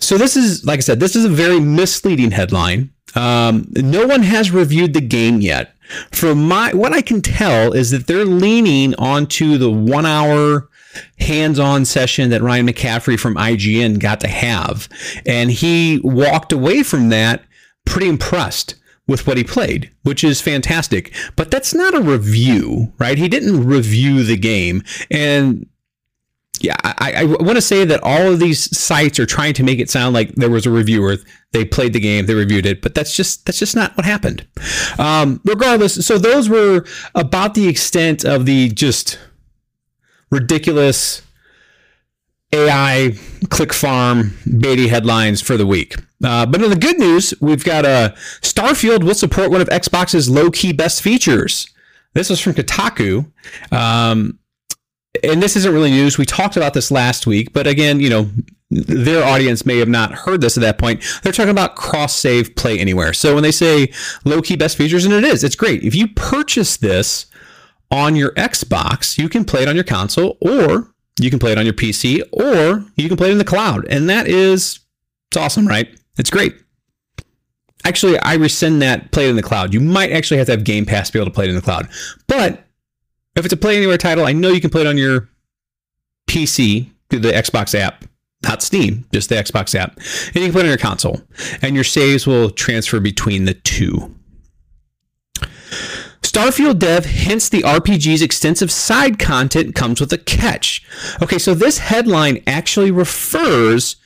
So 0.00 0.18
this 0.18 0.36
is, 0.36 0.64
like 0.64 0.78
I 0.78 0.80
said, 0.80 1.00
this 1.00 1.16
is 1.16 1.24
a 1.24 1.28
very 1.28 1.60
misleading 1.60 2.32
headline. 2.32 2.92
Um, 3.14 3.68
no 3.76 4.06
one 4.06 4.22
has 4.22 4.50
reviewed 4.50 4.94
the 4.94 5.00
game 5.00 5.40
yet. 5.40 5.74
From 6.10 6.46
my 6.46 6.72
what 6.74 6.92
I 6.92 7.00
can 7.00 7.22
tell 7.22 7.72
is 7.72 7.90
that 7.92 8.06
they're 8.06 8.24
leaning 8.24 8.94
onto 8.96 9.56
the 9.56 9.70
one 9.70 10.04
hour 10.04 10.68
hands-on 11.18 11.84
session 11.84 12.30
that 12.30 12.42
Ryan 12.42 12.66
McCaffrey 12.68 13.18
from 13.18 13.34
IGN 13.36 13.98
got 13.98 14.20
to 14.20 14.28
have, 14.28 14.88
and 15.26 15.50
he 15.50 16.00
walked 16.02 16.52
away 16.52 16.82
from 16.82 17.08
that 17.10 17.42
pretty 17.84 18.08
impressed. 18.08 18.74
with 19.08 19.26
what 19.26 19.38
he 19.38 19.42
played, 19.42 19.90
which 20.02 20.22
is 20.22 20.40
fantastic. 20.40 21.14
But 21.34 21.50
that's 21.50 21.74
not 21.74 21.94
a 21.94 22.00
review, 22.00 22.92
right? 22.98 23.16
He 23.18 23.26
didn't 23.28 23.64
review 23.66 24.22
the 24.22 24.36
game. 24.36 24.82
And 25.10 25.66
yeah, 26.60 26.76
I, 26.84 27.14
I 27.18 27.24
want 27.24 27.56
to 27.56 27.62
say 27.62 27.84
that 27.86 28.02
all 28.02 28.32
of 28.32 28.38
these 28.38 28.76
sites 28.76 29.18
are 29.18 29.26
trying 29.26 29.54
to 29.54 29.62
make 29.62 29.78
it 29.78 29.88
sound 29.88 30.12
like 30.12 30.34
there 30.34 30.50
was 30.50 30.66
a 30.66 30.70
reviewer. 30.70 31.16
They 31.52 31.64
played 31.64 31.94
the 31.94 32.00
game, 32.00 32.26
they 32.26 32.34
reviewed 32.34 32.66
it, 32.66 32.82
but 32.82 32.94
that's 32.94 33.16
just 33.16 33.46
that's 33.46 33.58
just 33.58 33.74
not 33.74 33.96
what 33.96 34.04
happened. 34.04 34.46
Um, 34.98 35.40
regardless, 35.44 36.04
so 36.06 36.18
those 36.18 36.50
were 36.50 36.84
about 37.14 37.54
the 37.54 37.66
extent 37.68 38.24
of 38.24 38.44
the 38.44 38.68
just 38.68 39.18
ridiculous 40.30 41.22
AI 42.52 43.12
click 43.50 43.72
farm 43.72 44.36
Beatty 44.58 44.88
headlines 44.88 45.40
for 45.40 45.56
the 45.56 45.66
week. 45.66 45.96
Uh, 46.24 46.46
but 46.46 46.62
in 46.62 46.70
the 46.70 46.76
good 46.76 46.98
news, 46.98 47.34
we've 47.40 47.64
got 47.64 47.84
a 47.84 47.88
uh, 47.88 48.08
Starfield 48.40 49.04
will 49.04 49.14
support 49.14 49.50
one 49.50 49.60
of 49.60 49.68
Xbox's 49.68 50.28
low 50.28 50.50
key 50.50 50.72
best 50.72 51.02
features. 51.02 51.68
This 52.14 52.30
was 52.30 52.40
from 52.40 52.54
Kotaku. 52.54 53.30
Um, 53.70 54.38
and 55.22 55.42
this 55.42 55.56
isn't 55.56 55.72
really 55.72 55.90
news. 55.90 56.18
We 56.18 56.24
talked 56.24 56.56
about 56.56 56.74
this 56.74 56.90
last 56.90 57.26
week, 57.26 57.52
but 57.52 57.66
again, 57.66 58.00
you 58.00 58.10
know, 58.10 58.30
their 58.70 59.24
audience 59.24 59.64
may 59.64 59.78
have 59.78 59.88
not 59.88 60.12
heard 60.12 60.40
this 60.40 60.56
at 60.56 60.60
that 60.60 60.78
point. 60.78 61.02
They're 61.22 61.32
talking 61.32 61.50
about 61.50 61.76
cross 61.76 62.14
save 62.14 62.54
play 62.54 62.78
anywhere. 62.78 63.12
So 63.12 63.34
when 63.34 63.42
they 63.42 63.52
say 63.52 63.92
low 64.24 64.42
key 64.42 64.56
best 64.56 64.76
features, 64.76 65.04
and 65.04 65.14
it 65.14 65.24
is, 65.24 65.42
it's 65.42 65.56
great. 65.56 65.82
If 65.82 65.94
you 65.94 66.08
purchase 66.08 66.76
this 66.76 67.26
on 67.90 68.16
your 68.16 68.32
Xbox, 68.32 69.18
you 69.18 69.28
can 69.28 69.44
play 69.44 69.62
it 69.62 69.68
on 69.68 69.74
your 69.74 69.84
console, 69.84 70.36
or 70.40 70.92
you 71.20 71.30
can 71.30 71.38
play 71.38 71.52
it 71.52 71.58
on 71.58 71.64
your 71.64 71.74
PC, 71.74 72.22
or 72.32 72.84
you 72.96 73.08
can 73.08 73.16
play 73.16 73.28
it 73.28 73.32
in 73.32 73.38
the 73.38 73.44
cloud. 73.44 73.86
And 73.88 74.08
that 74.08 74.26
is, 74.26 74.80
it's 75.30 75.36
awesome, 75.36 75.66
right? 75.66 75.88
It's 76.18 76.30
great. 76.30 76.54
Actually, 77.84 78.18
I 78.20 78.34
rescind 78.34 78.82
that 78.82 79.12
play 79.12 79.26
it 79.26 79.30
in 79.30 79.36
the 79.36 79.42
cloud. 79.42 79.72
You 79.72 79.80
might 79.80 80.12
actually 80.12 80.38
have 80.38 80.46
to 80.46 80.52
have 80.52 80.64
Game 80.64 80.84
Pass 80.84 81.08
to 81.08 81.12
be 81.12 81.18
able 81.18 81.30
to 81.30 81.34
play 81.34 81.44
it 81.44 81.50
in 81.50 81.56
the 81.56 81.62
cloud. 81.62 81.88
But 82.26 82.64
if 83.36 83.44
it's 83.44 83.54
a 83.54 83.56
Play 83.56 83.76
Anywhere 83.76 83.98
title, 83.98 84.26
I 84.26 84.32
know 84.32 84.50
you 84.50 84.60
can 84.60 84.70
play 84.70 84.82
it 84.82 84.86
on 84.86 84.98
your 84.98 85.28
PC 86.28 86.90
through 87.08 87.20
the 87.20 87.30
Xbox 87.30 87.78
app, 87.78 88.04
not 88.42 88.62
Steam, 88.62 89.06
just 89.12 89.28
the 89.28 89.36
Xbox 89.36 89.74
app. 89.74 89.96
And 89.96 90.36
you 90.36 90.42
can 90.42 90.52
play 90.52 90.62
it 90.62 90.64
on 90.64 90.70
your 90.70 90.76
console. 90.76 91.22
And 91.62 91.74
your 91.74 91.84
saves 91.84 92.26
will 92.26 92.50
transfer 92.50 93.00
between 93.00 93.44
the 93.44 93.54
two. 93.54 94.14
Starfield 96.30 96.78
dev 96.78 97.06
hints 97.06 97.48
the 97.48 97.62
RPG's 97.62 98.20
extensive 98.20 98.70
side 98.70 99.18
content 99.18 99.74
comes 99.74 99.98
with 99.98 100.12
a 100.12 100.18
catch. 100.18 100.84
Okay, 101.22 101.38
so 101.38 101.54
this 101.54 101.78
headline 101.78 102.42
actually 102.46 102.90
refers 102.90 103.96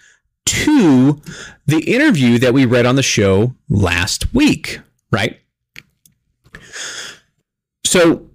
to 0.44 1.20
the 1.66 1.80
interview 1.80 2.38
that 2.38 2.54
we 2.54 2.64
read 2.64 2.86
on 2.86 2.94
the 2.94 3.02
show 3.02 3.54
last 3.68 4.32
week, 4.32 4.78
right? 5.10 5.40
So 7.84 8.30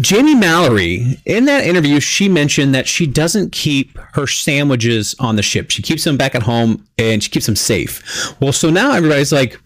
Jamie 0.00 0.34
Mallory, 0.34 1.18
in 1.26 1.44
that 1.44 1.64
interview, 1.64 2.00
she 2.00 2.28
mentioned 2.28 2.74
that 2.74 2.88
she 2.88 3.06
doesn't 3.06 3.52
keep 3.52 3.98
her 4.14 4.26
sandwiches 4.26 5.14
on 5.18 5.36
the 5.36 5.42
ship. 5.42 5.70
She 5.70 5.82
keeps 5.82 6.04
them 6.04 6.16
back 6.16 6.34
at 6.34 6.42
home 6.42 6.86
and 6.96 7.22
she 7.22 7.28
keeps 7.30 7.46
them 7.46 7.56
safe. 7.56 8.32
Well, 8.40 8.52
so 8.52 8.70
now 8.70 8.92
everybody's 8.92 9.32
like, 9.32 9.60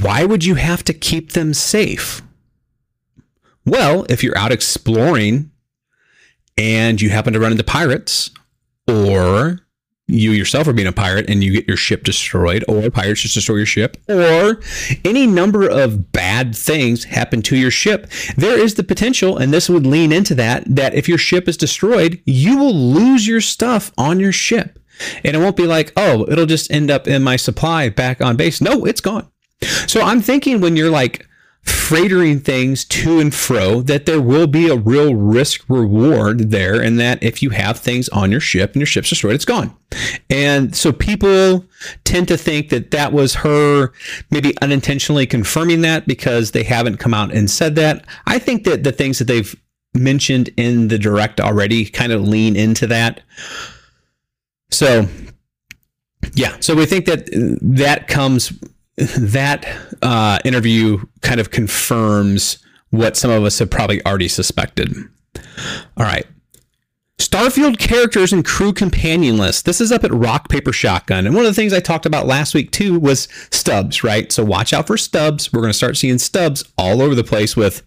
why 0.00 0.24
would 0.24 0.44
you 0.44 0.54
have 0.54 0.82
to 0.84 0.94
keep 0.94 1.32
them 1.32 1.52
safe? 1.52 2.22
Well, 3.66 4.06
if 4.08 4.24
you're 4.24 4.36
out 4.36 4.52
exploring 4.52 5.50
and 6.56 7.00
you 7.00 7.10
happen 7.10 7.32
to 7.32 7.40
run 7.40 7.52
into 7.52 7.64
pirates, 7.64 8.30
or 8.88 9.60
you 10.08 10.32
yourself 10.32 10.66
are 10.66 10.72
being 10.72 10.88
a 10.88 10.92
pirate 10.92 11.30
and 11.30 11.42
you 11.42 11.52
get 11.52 11.68
your 11.68 11.76
ship 11.76 12.04
destroyed, 12.04 12.64
or 12.68 12.90
pirates 12.90 13.22
just 13.22 13.34
destroy 13.34 13.56
your 13.56 13.66
ship, 13.66 13.96
or 14.08 14.60
any 15.04 15.26
number 15.26 15.68
of 15.68 16.12
bad 16.12 16.56
things 16.56 17.04
happen 17.04 17.42
to 17.42 17.56
your 17.56 17.70
ship, 17.70 18.10
there 18.36 18.58
is 18.58 18.74
the 18.74 18.82
potential, 18.82 19.36
and 19.38 19.52
this 19.52 19.68
would 19.68 19.86
lean 19.86 20.12
into 20.12 20.34
that, 20.34 20.64
that 20.66 20.94
if 20.94 21.08
your 21.08 21.18
ship 21.18 21.48
is 21.48 21.56
destroyed, 21.56 22.20
you 22.26 22.58
will 22.58 22.74
lose 22.74 23.26
your 23.26 23.40
stuff 23.40 23.92
on 23.96 24.18
your 24.18 24.32
ship. 24.32 24.78
And 25.24 25.34
it 25.36 25.38
won't 25.38 25.56
be 25.56 25.66
like, 25.66 25.92
oh, 25.96 26.26
it'll 26.28 26.46
just 26.46 26.70
end 26.70 26.90
up 26.90 27.08
in 27.08 27.22
my 27.22 27.36
supply 27.36 27.88
back 27.88 28.20
on 28.20 28.36
base. 28.36 28.60
No, 28.60 28.84
it's 28.84 29.00
gone. 29.00 29.31
So 29.86 30.00
I'm 30.00 30.20
thinking 30.20 30.60
when 30.60 30.76
you're 30.76 30.90
like 30.90 31.26
freightering 31.64 32.40
things 32.40 32.84
to 32.84 33.20
and 33.20 33.32
fro 33.32 33.82
that 33.82 34.04
there 34.04 34.20
will 34.20 34.48
be 34.48 34.68
a 34.68 34.74
real 34.74 35.14
risk 35.14 35.64
reward 35.68 36.50
there 36.50 36.80
and 36.80 36.98
that 36.98 37.22
if 37.22 37.40
you 37.40 37.50
have 37.50 37.78
things 37.78 38.08
on 38.08 38.32
your 38.32 38.40
ship 38.40 38.72
and 38.72 38.80
your 38.80 38.86
ship's 38.86 39.10
destroyed 39.10 39.34
it's 39.34 39.44
gone. 39.44 39.74
And 40.28 40.74
so 40.74 40.92
people 40.92 41.64
tend 42.02 42.26
to 42.28 42.36
think 42.36 42.70
that 42.70 42.90
that 42.90 43.12
was 43.12 43.34
her 43.36 43.92
maybe 44.30 44.54
unintentionally 44.60 45.26
confirming 45.26 45.82
that 45.82 46.08
because 46.08 46.50
they 46.50 46.64
haven't 46.64 46.96
come 46.96 47.14
out 47.14 47.32
and 47.32 47.48
said 47.48 47.76
that. 47.76 48.04
I 48.26 48.40
think 48.40 48.64
that 48.64 48.82
the 48.82 48.92
things 48.92 49.20
that 49.20 49.26
they've 49.26 49.54
mentioned 49.94 50.50
in 50.56 50.88
the 50.88 50.98
direct 50.98 51.40
already 51.40 51.84
kind 51.84 52.10
of 52.10 52.22
lean 52.22 52.56
into 52.56 52.88
that. 52.88 53.20
So 54.72 55.06
yeah. 56.34 56.56
So 56.60 56.74
we 56.74 56.86
think 56.86 57.06
that 57.06 57.28
uh, 57.28 57.58
that 57.60 58.08
comes 58.08 58.52
that 58.96 59.66
uh, 60.02 60.38
interview 60.44 60.98
kind 61.20 61.40
of 61.40 61.50
confirms 61.50 62.58
what 62.90 63.16
some 63.16 63.30
of 63.30 63.44
us 63.44 63.58
have 63.58 63.70
probably 63.70 64.04
already 64.04 64.28
suspected. 64.28 64.94
All 65.96 66.04
right. 66.04 66.26
Starfield 67.18 67.78
characters 67.78 68.32
and 68.32 68.44
crew 68.44 68.72
companion 68.72 69.38
list. 69.38 69.64
This 69.64 69.80
is 69.80 69.92
up 69.92 70.04
at 70.04 70.12
Rock 70.12 70.48
Paper 70.48 70.72
Shotgun. 70.72 71.24
And 71.24 71.34
one 71.34 71.44
of 71.44 71.50
the 71.50 71.54
things 71.54 71.72
I 71.72 71.80
talked 71.80 72.04
about 72.04 72.26
last 72.26 72.52
week 72.54 72.70
too 72.72 72.98
was 72.98 73.28
stubs, 73.50 74.02
right? 74.04 74.30
So 74.30 74.44
watch 74.44 74.72
out 74.72 74.86
for 74.86 74.98
stubs. 74.98 75.52
We're 75.52 75.60
going 75.60 75.70
to 75.70 75.76
start 75.76 75.96
seeing 75.96 76.18
stubs 76.18 76.64
all 76.76 77.00
over 77.00 77.14
the 77.14 77.24
place 77.24 77.56
with 77.56 77.82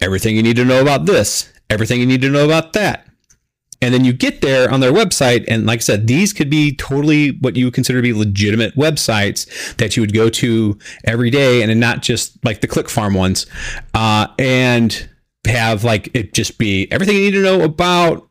everything 0.00 0.36
you 0.36 0.42
need 0.42 0.56
to 0.56 0.64
know 0.64 0.82
about 0.82 1.06
this, 1.06 1.52
everything 1.70 2.00
you 2.00 2.06
need 2.06 2.22
to 2.22 2.30
know 2.30 2.44
about 2.44 2.72
that. 2.74 3.06
And 3.84 3.92
then 3.92 4.02
you 4.02 4.14
get 4.14 4.40
there 4.40 4.70
on 4.70 4.80
their 4.80 4.92
website, 4.92 5.44
and 5.46 5.66
like 5.66 5.80
I 5.80 5.80
said, 5.80 6.06
these 6.06 6.32
could 6.32 6.48
be 6.48 6.74
totally 6.74 7.32
what 7.42 7.54
you 7.54 7.66
would 7.66 7.74
consider 7.74 7.98
to 7.98 8.02
be 8.02 8.14
legitimate 8.14 8.74
websites 8.76 9.76
that 9.76 9.94
you 9.94 10.02
would 10.02 10.14
go 10.14 10.30
to 10.30 10.78
every 11.04 11.28
day, 11.28 11.62
and 11.62 11.78
not 11.78 12.00
just 12.00 12.42
like 12.46 12.62
the 12.62 12.66
click 12.66 12.88
farm 12.88 13.12
ones, 13.12 13.44
uh, 13.92 14.28
and 14.38 15.10
have 15.46 15.84
like 15.84 16.08
it 16.14 16.32
just 16.32 16.56
be 16.56 16.90
everything 16.90 17.16
you 17.16 17.24
need 17.24 17.32
to 17.32 17.42
know 17.42 17.60
about, 17.60 18.26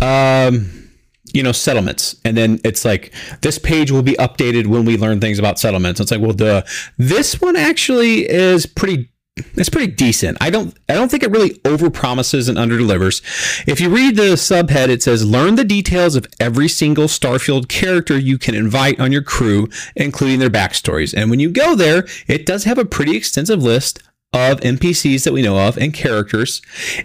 um, 0.00 0.88
you 1.32 1.42
know, 1.42 1.50
settlements. 1.50 2.14
And 2.24 2.36
then 2.36 2.60
it's 2.62 2.84
like 2.84 3.12
this 3.40 3.58
page 3.58 3.90
will 3.90 4.04
be 4.04 4.12
updated 4.14 4.68
when 4.68 4.84
we 4.84 4.96
learn 4.96 5.20
things 5.20 5.40
about 5.40 5.58
settlements. 5.58 5.98
It's 5.98 6.12
like, 6.12 6.20
well, 6.20 6.32
the 6.32 6.64
this 6.96 7.40
one 7.40 7.56
actually 7.56 8.30
is 8.30 8.66
pretty 8.66 9.11
it's 9.36 9.70
pretty 9.70 9.90
decent. 9.92 10.36
I 10.40 10.50
don't 10.50 10.76
I 10.88 10.94
don't 10.94 11.10
think 11.10 11.22
it 11.22 11.30
really 11.30 11.54
overpromises 11.60 12.48
and 12.48 12.58
underdelivers. 12.58 13.22
If 13.66 13.80
you 13.80 13.88
read 13.88 14.16
the 14.16 14.34
subhead, 14.34 14.88
it 14.88 15.02
says 15.02 15.24
learn 15.24 15.54
the 15.54 15.64
details 15.64 16.16
of 16.16 16.26
every 16.38 16.68
single 16.68 17.06
Starfield 17.06 17.68
character 17.68 18.18
you 18.18 18.36
can 18.36 18.54
invite 18.54 19.00
on 19.00 19.10
your 19.10 19.22
crew, 19.22 19.68
including 19.96 20.38
their 20.38 20.50
backstories. 20.50 21.14
And 21.14 21.30
when 21.30 21.40
you 21.40 21.50
go 21.50 21.74
there, 21.74 22.06
it 22.26 22.44
does 22.44 22.64
have 22.64 22.78
a 22.78 22.84
pretty 22.84 23.16
extensive 23.16 23.62
list 23.62 24.02
of 24.34 24.60
NPCs 24.60 25.24
that 25.24 25.32
we 25.32 25.42
know 25.42 25.58
of 25.58 25.78
and 25.78 25.94
characters. 25.94 26.60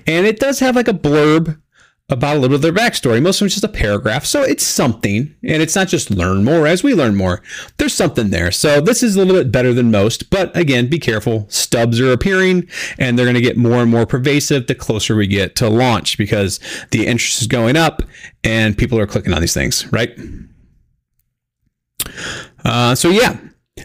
And 0.06 0.26
it 0.26 0.40
does 0.40 0.60
have 0.60 0.76
like 0.76 0.88
a 0.88 0.94
blurb 0.94 1.60
about 2.10 2.38
a 2.38 2.40
little 2.40 2.56
of 2.56 2.62
their 2.62 2.72
backstory. 2.72 3.22
Most 3.22 3.38
of 3.38 3.46
them 3.46 3.50
just 3.50 3.64
a 3.64 3.70
paragraph. 3.70 4.26
So 4.26 4.42
it's 4.42 4.66
something. 4.66 5.36
And 5.44 5.62
it's 5.62 5.76
not 5.76 5.90
just 5.90 6.10
learn 6.10 6.46
more 6.46 6.66
as 6.66 6.82
we 6.82 6.94
learn 6.94 7.16
more. 7.16 7.42
There's 7.78 7.94
something 7.94 8.30
there. 8.30 8.50
So 8.52 8.80
this 8.80 9.04
is 9.04 9.16
a 9.16 9.20
little 9.20 9.36
bit 9.36 9.52
better 9.52 9.74
than 9.74 9.92
most. 9.92 10.30
But 10.30 10.56
again, 10.56 10.88
be 10.88 11.00
careful. 11.00 11.48
Stubs 11.50 12.00
are 12.00 12.14
appearing 12.14 12.70
and 12.98 13.18
they're 13.18 13.26
going 13.26 13.36
to 13.36 13.42
get 13.42 13.58
more 13.58 13.82
and 13.82 13.92
more 13.92 14.06
pervasive 14.06 14.68
the 14.68 14.76
closer 14.76 15.16
we 15.16 15.28
get 15.28 15.56
to 15.58 15.70
launch 15.70 16.18
because 16.18 16.62
the 16.92 17.06
interest 17.06 17.42
is 17.42 17.48
going 17.48 17.76
up 17.76 18.02
and 18.44 18.78
people 18.78 18.98
are 18.98 19.08
clicking 19.08 19.34
on 19.34 19.42
these 19.42 19.54
things, 19.54 19.92
right? 19.92 20.18
Uh, 22.64 22.96
so 22.96 23.10
yeah, 23.10 23.38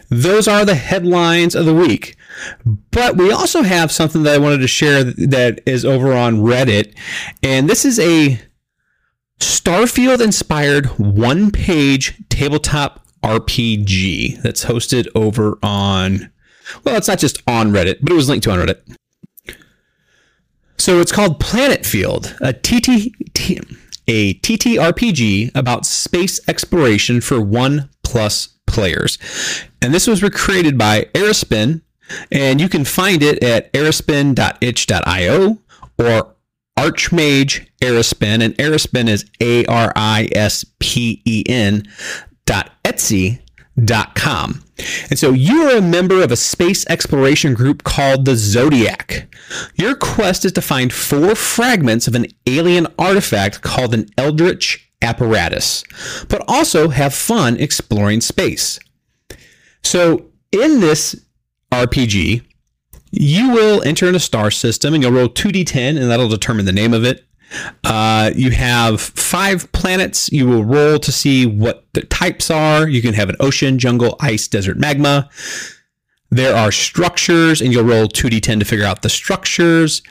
those 0.09 0.47
are 0.47 0.63
the 0.63 0.75
headlines 0.75 1.55
of 1.55 1.65
the 1.65 1.75
week. 1.75 2.15
But 2.91 3.17
we 3.17 3.31
also 3.31 3.63
have 3.63 3.91
something 3.91 4.23
that 4.23 4.35
I 4.35 4.37
wanted 4.37 4.59
to 4.59 4.67
share 4.67 5.03
that 5.03 5.61
is 5.65 5.85
over 5.85 6.13
on 6.13 6.37
Reddit. 6.37 6.97
And 7.41 7.69
this 7.69 7.85
is 7.85 7.99
a 7.99 8.39
Starfield 9.39 10.21
inspired 10.21 10.85
one 10.97 11.51
page 11.51 12.21
tabletop 12.29 13.05
RPG 13.23 14.41
that's 14.41 14.65
hosted 14.65 15.07
over 15.15 15.57
on, 15.63 16.31
well, 16.83 16.97
it's 16.97 17.07
not 17.07 17.19
just 17.19 17.41
on 17.47 17.71
Reddit, 17.71 17.99
but 18.01 18.11
it 18.11 18.15
was 18.15 18.29
linked 18.29 18.43
to 18.45 18.51
on 18.51 18.59
Reddit. 18.59 18.81
So 20.77 20.99
it's 20.99 21.11
called 21.11 21.39
Planet 21.39 21.85
Field, 21.85 22.35
a 22.41 22.51
TT, 22.51 23.13
a 24.07 24.33
TTRPG 24.35 25.51
about 25.55 25.85
space 25.85 26.41
exploration 26.49 27.21
for 27.21 27.39
one 27.41 27.89
plus 28.03 28.49
players. 28.67 29.17
And 29.81 29.93
this 29.93 30.07
was 30.07 30.21
created 30.31 30.77
by 30.77 31.07
Arispen, 31.13 31.81
and 32.31 32.59
you 32.61 32.69
can 32.69 32.85
find 32.85 33.23
it 33.23 33.43
at 33.43 33.71
arispen.itch.io 33.73 35.57
or 35.97 36.35
Archmage 36.77 37.67
Arispen, 37.81 38.41
and 38.41 38.55
Arispen 38.57 39.07
is 39.07 39.25
A 39.39 39.65
R 39.65 39.93
I 39.95 40.27
S 40.33 40.65
P 40.79 41.21
E 41.25 41.43
N 41.47 41.87
dot 42.45 42.71
Etsy 42.83 43.39
dot 43.83 44.15
com. 44.15 44.63
And 45.09 45.19
so 45.19 45.31
you 45.31 45.63
are 45.63 45.77
a 45.77 45.81
member 45.81 46.23
of 46.23 46.31
a 46.31 46.35
space 46.35 46.85
exploration 46.87 47.53
group 47.53 47.83
called 47.83 48.25
the 48.25 48.35
Zodiac. 48.35 49.27
Your 49.75 49.95
quest 49.95 50.45
is 50.45 50.51
to 50.53 50.61
find 50.61 50.91
four 50.91 51.35
fragments 51.35 52.07
of 52.07 52.15
an 52.15 52.25
alien 52.47 52.87
artifact 52.97 53.61
called 53.61 53.93
an 53.93 54.07
Eldritch 54.17 54.91
apparatus, 55.01 55.83
but 56.27 56.43
also 56.47 56.89
have 56.89 57.13
fun 57.13 57.57
exploring 57.57 58.21
space. 58.21 58.79
So 59.83 60.31
in 60.51 60.79
this 60.79 61.23
RPG, 61.73 62.43
you 63.11 63.51
will 63.51 63.81
enter 63.83 64.07
in 64.07 64.15
a 64.15 64.19
star 64.19 64.49
system 64.51 64.93
and 64.93 65.03
you'll 65.03 65.11
roll 65.11 65.29
2d10 65.29 65.99
and 65.99 66.09
that'll 66.09 66.29
determine 66.29 66.65
the 66.65 66.71
name 66.71 66.93
of 66.93 67.03
it. 67.03 67.25
Uh, 67.83 68.31
you 68.35 68.51
have 68.51 68.99
five 68.99 69.71
planets. 69.71 70.31
You 70.31 70.47
will 70.47 70.63
roll 70.63 70.97
to 70.99 71.11
see 71.11 71.45
what 71.45 71.85
the 71.93 72.01
types 72.01 72.49
are. 72.49 72.87
You 72.87 73.01
can 73.01 73.13
have 73.13 73.29
an 73.29 73.35
ocean, 73.39 73.77
jungle, 73.77 74.15
ice, 74.19 74.47
desert, 74.47 74.77
magma. 74.77 75.29
There 76.31 76.55
are 76.55 76.71
structures, 76.71 77.61
and 77.61 77.71
you'll 77.71 77.83
roll 77.83 78.07
2d10 78.07 78.59
to 78.59 78.65
figure 78.65 78.85
out 78.85 79.03
the 79.03 79.09
structures. 79.09 80.01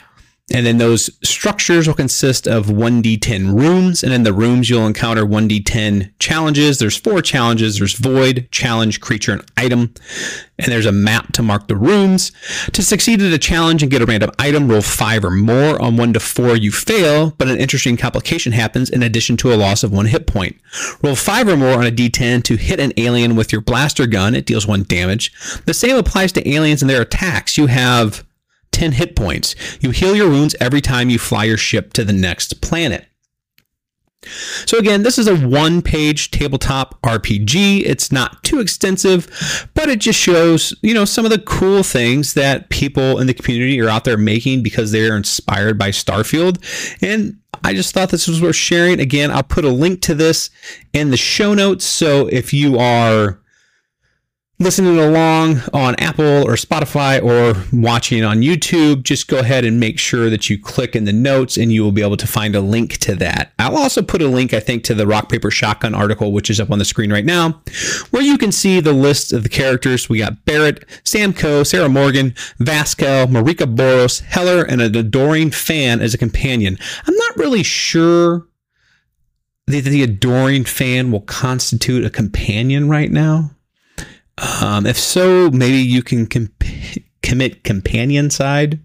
And 0.53 0.67
then 0.67 0.79
those 0.79 1.11
structures 1.27 1.87
will 1.87 1.95
consist 1.95 2.47
of 2.47 2.67
1d10 2.67 3.59
rooms. 3.59 4.03
And 4.03 4.13
in 4.13 4.23
the 4.23 4.35
rooms, 4.35 4.69
you'll 4.69 4.87
encounter 4.87 5.25
1d10 5.25 6.13
challenges. 6.19 6.79
There's 6.79 6.97
four 6.97 7.23
challenges 7.23 7.79
there's 7.79 7.95
void, 7.95 8.49
challenge, 8.51 9.01
creature, 9.01 9.33
and 9.33 9.51
item. 9.57 9.95
And 10.59 10.71
there's 10.71 10.87
a 10.87 10.93
map 10.93 11.33
to 11.33 11.43
mark 11.43 11.69
the 11.69 11.77
rooms. 11.77 12.33
To 12.73 12.83
succeed 12.83 13.23
at 13.23 13.33
a 13.33 13.39
challenge 13.39 13.83
and 13.83 13.91
get 13.91 14.03
a 14.03 14.07
random 14.07 14.31
item, 14.39 14.71
roll 14.71 14.83
five 14.83 15.25
or 15.25 15.31
more. 15.31 15.81
On 15.81 15.97
one 15.97 16.13
to 16.13 16.21
four, 16.21 16.55
you 16.57 16.71
fail, 16.71 17.31
but 17.39 17.49
an 17.49 17.59
interesting 17.59 17.97
complication 17.97 18.53
happens 18.53 18.91
in 18.91 19.03
addition 19.03 19.37
to 19.39 19.53
a 19.53 19.57
loss 19.57 19.83
of 19.83 19.93
one 19.93 20.07
hit 20.07 20.27
point. 20.27 20.61
Roll 21.03 21.17
five 21.17 21.49
or 21.49 21.57
more 21.57 21.79
on 21.79 21.87
a 21.87 21.91
d10 21.91 22.45
to 22.45 22.57
hit 22.57 22.79
an 22.79 22.93
alien 22.99 23.37
with 23.37 23.53
your 23.53 23.63
blaster 23.63 24.07
gun. 24.07 24.35
It 24.35 24.47
deals 24.47 24.67
one 24.67 24.85
damage. 24.85 25.33
The 25.65 25.75
same 25.75 25.97
applies 25.97 26.33
to 26.33 26.49
aliens 26.49 26.83
and 26.83 26.91
their 26.91 27.03
attacks. 27.03 27.57
You 27.57 27.67
have 27.67 28.25
10 28.73 28.93
hit 28.93 29.15
points. 29.17 29.55
You 29.81 29.91
heal 29.91 30.17
your 30.17 30.29
wounds 30.29 30.57
every 30.61 30.81
time 30.81 31.11
you 31.11 31.19
fly 31.19 31.45
your 31.45 31.57
ship 31.57 31.93
to 31.95 32.05
the 32.05 32.13
next 32.13 32.61
planet. 32.61 33.07
So 34.67 34.79
again, 34.79 35.03
this 35.03 35.19
is 35.19 35.27
a 35.27 35.37
one-page 35.37 36.31
tabletop 36.31 37.01
RPG. 37.03 37.83
It's 37.85 38.13
not 38.13 38.43
too 38.45 38.61
extensive, 38.61 39.69
but 39.75 39.89
it 39.89 40.01
just 40.01 40.19
shows, 40.19 40.73
you 40.81 40.95
know, 40.95 41.05
some 41.05 41.25
of 41.25 41.33
the 41.33 41.41
cool 41.41 41.83
things 41.83 42.35
that 42.35 42.69
people 42.69 43.19
in 43.19 43.27
the 43.27 43.35
community 43.35 43.81
are 43.81 43.89
out 43.89 44.05
there 44.05 44.17
making 44.17 44.63
because 44.63 44.93
they're 44.93 45.17
inspired 45.17 45.77
by 45.77 45.91
Starfield. 45.91 46.63
And 47.03 47.39
I 47.65 47.75
just 47.75 47.95
thought 47.95 48.11
this 48.11 48.29
was 48.29 48.41
worth 48.41 48.57
sharing. 48.57 49.01
Again, 49.01 49.33
I'll 49.33 49.43
put 49.43 49.65
a 49.65 49.71
link 49.71 50.03
to 50.03 50.15
this 50.15 50.51
in 50.93 51.11
the 51.11 51.17
show 51.17 51.53
notes. 51.53 51.85
So 51.85 52.29
if 52.29 52.53
you 52.53 52.79
are 52.79 53.42
listening 54.63 54.99
along 54.99 55.61
on 55.73 55.95
Apple 55.97 56.25
or 56.25 56.55
Spotify 56.55 57.23
or 57.23 57.61
watching 57.73 58.25
on 58.25 58.41
YouTube, 58.41 59.03
just 59.03 59.29
go 59.29 59.39
ahead 59.39 59.65
and 59.65 59.81
make 59.81 59.99
sure 59.99 60.31
that 60.31 60.49
you 60.49 60.59
click 60.59 60.95
in 60.95 61.05
the 61.05 61.13
notes 61.13 61.57
and 61.57 61.73
you 61.73 61.83
will 61.83 61.93
be 61.93 62.03
able 62.03 62.17
to 62.17 62.27
find 62.27 62.55
a 62.55 62.61
link 62.61 62.99
to 62.99 63.15
that. 63.17 63.53
I'll 63.59 63.77
also 63.77 64.03
put 64.03 64.23
a 64.23 64.29
link, 64.29 64.55
I 64.55 64.61
think, 64.61 64.85
to 64.85 64.95
the 64.95 65.07
Rock 65.07 65.29
Paper 65.29 65.51
Shotgun 65.51 65.95
article, 65.95 66.33
which 66.33 66.51
is 66.51 66.61
up 66.61 66.71
on 66.71 66.79
the 66.79 66.85
screen 66.85 67.13
right 67.13 67.25
now, 67.25 67.63
where 68.11 68.23
you 68.23 68.39
can 68.39 68.53
see 68.53 68.81
the 68.81 68.93
list 68.93 69.33
of 69.33 69.43
the 69.43 69.49
characters. 69.49 70.09
We 70.09 70.19
got 70.19 70.45
Barrett, 70.45 70.85
Sam 71.05 71.33
Coe, 71.33 71.63
Sarah 71.63 71.89
Morgan, 71.89 72.35
Vasquez, 72.59 73.29
Marika 73.29 73.73
Boros, 73.75 74.21
Heller, 74.21 74.63
and 74.65 74.81
an 74.81 74.97
adoring 74.97 75.51
fan 75.51 76.01
as 76.01 76.15
a 76.15 76.19
companion. 76.19 76.79
I'm 77.07 77.17
not 77.17 77.37
really 77.37 77.63
sure 77.63 78.47
that 79.67 79.85
the 79.85 80.03
adoring 80.03 80.65
fan 80.65 81.11
will 81.11 81.21
constitute 81.21 82.05
a 82.05 82.11
companion 82.11 82.89
right 82.89 83.11
now. 83.11 83.53
Um, 84.39 84.87
if 84.87 84.99
so, 84.99 85.51
maybe 85.51 85.79
you 85.79 86.03
can 86.03 86.27
commit 87.23 87.65
companion 87.65 88.31
side. 88.31 88.81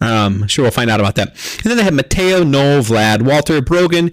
Um, 0.00 0.46
sure, 0.46 0.64
we'll 0.64 0.72
find 0.72 0.90
out 0.90 1.00
about 1.00 1.14
that. 1.16 1.28
And 1.28 1.70
then 1.70 1.76
they 1.76 1.84
have 1.84 1.94
Mateo, 1.94 2.44
Noel, 2.44 2.82
Vlad, 2.82 3.22
Walter, 3.22 3.60
Brogan, 3.62 4.12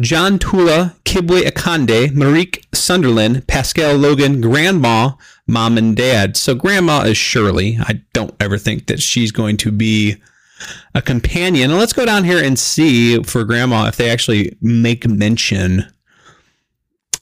John 0.00 0.38
Tula, 0.38 0.96
Kibwe 1.04 1.42
Akande, 1.42 2.08
Marique 2.08 2.64
Sunderland, 2.72 3.46
Pascal 3.46 3.96
Logan, 3.96 4.40
Grandma, 4.40 5.12
Mom 5.46 5.76
and 5.76 5.96
Dad. 5.96 6.36
So 6.36 6.54
Grandma 6.54 7.02
is 7.02 7.16
Shirley. 7.16 7.78
I 7.80 8.02
don't 8.12 8.34
ever 8.40 8.58
think 8.58 8.86
that 8.86 9.00
she's 9.00 9.32
going 9.32 9.56
to 9.58 9.72
be 9.72 10.16
a 10.94 11.02
companion. 11.02 11.70
And 11.70 11.78
let's 11.78 11.92
go 11.92 12.06
down 12.06 12.24
here 12.24 12.42
and 12.42 12.58
see 12.58 13.22
for 13.22 13.44
Grandma 13.44 13.86
if 13.86 13.96
they 13.96 14.10
actually 14.10 14.56
make 14.60 15.06
mention 15.06 15.86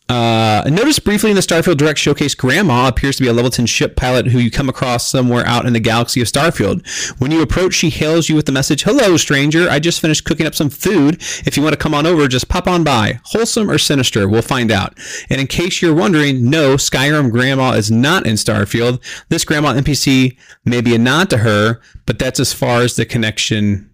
uh, 0.09 0.63
notice 0.71 1.01
briefly 1.01 1.31
in 1.31 1.37
the 1.37 1.43
Starfield 1.43 1.79
Direct 1.79 1.99
showcase, 1.99 2.35
Grandma 2.35 2.87
appears 2.87 3.17
to 3.17 3.25
be 3.25 3.29
a 3.29 3.33
level 3.33 3.51
10 3.51 3.67
ship 3.67 3.97
pilot 3.97 4.29
who 4.29 4.39
you 4.39 4.53
come 4.53 4.69
across 4.69 5.09
somewhere 5.09 5.45
out 5.47 5.67
in 5.67 5.73
the 5.73 5.81
galaxy 5.81 6.21
of 6.21 6.29
Starfield. 6.29 6.87
When 7.19 7.33
you 7.33 7.43
approach, 7.43 7.75
she 7.75 7.91
hails 7.91 8.29
you 8.29 8.37
with 8.37 8.47
the 8.47 8.53
message, 8.53 8.85
Hello, 8.85 9.17
stranger. 9.17 9.69
I 9.69 9.81
just 9.81 10.01
finished 10.01 10.25
cooking 10.25 10.47
up 10.47 10.55
some 10.55 10.71
food. 10.71 11.17
If 11.45 11.57
you 11.57 11.63
want 11.63 11.73
to 11.73 11.79
come 11.79 11.93
on 11.93 12.07
over, 12.07 12.29
just 12.29 12.49
pop 12.49 12.69
on 12.69 12.85
by. 12.85 13.19
Wholesome 13.25 13.69
or 13.69 13.79
sinister? 13.79 14.29
We'll 14.29 14.43
find 14.43 14.71
out. 14.71 14.97
And 15.29 15.41
in 15.41 15.49
case 15.49 15.83
you're 15.83 15.95
wondering, 15.95 16.49
no, 16.49 16.77
Skyrim 16.77 17.33
Grandma 17.33 17.73
is 17.73 17.91
not 17.91 18.27
in 18.27 18.35
Starfield. 18.35 19.03
This 19.29 19.45
Grandma 19.45 19.75
NPC 19.75 20.37
may 20.65 20.81
be 20.83 20.95
a 20.95 20.99
nod 20.99 21.31
to 21.31 21.39
her, 21.39 21.81
but 22.07 22.21
that's 22.21 22.39
as 22.39 22.53
far 22.53 22.83
as 22.83 22.95
the 22.95 23.07
connection 23.07 23.91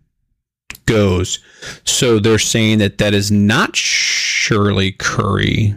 goes. 0.85 1.39
So 1.85 2.19
they're 2.19 2.39
saying 2.39 2.79
that 2.79 2.99
that 2.99 3.15
is 3.15 3.31
not 3.31 3.77
Shirley 3.77 4.93
Curry. 4.93 5.75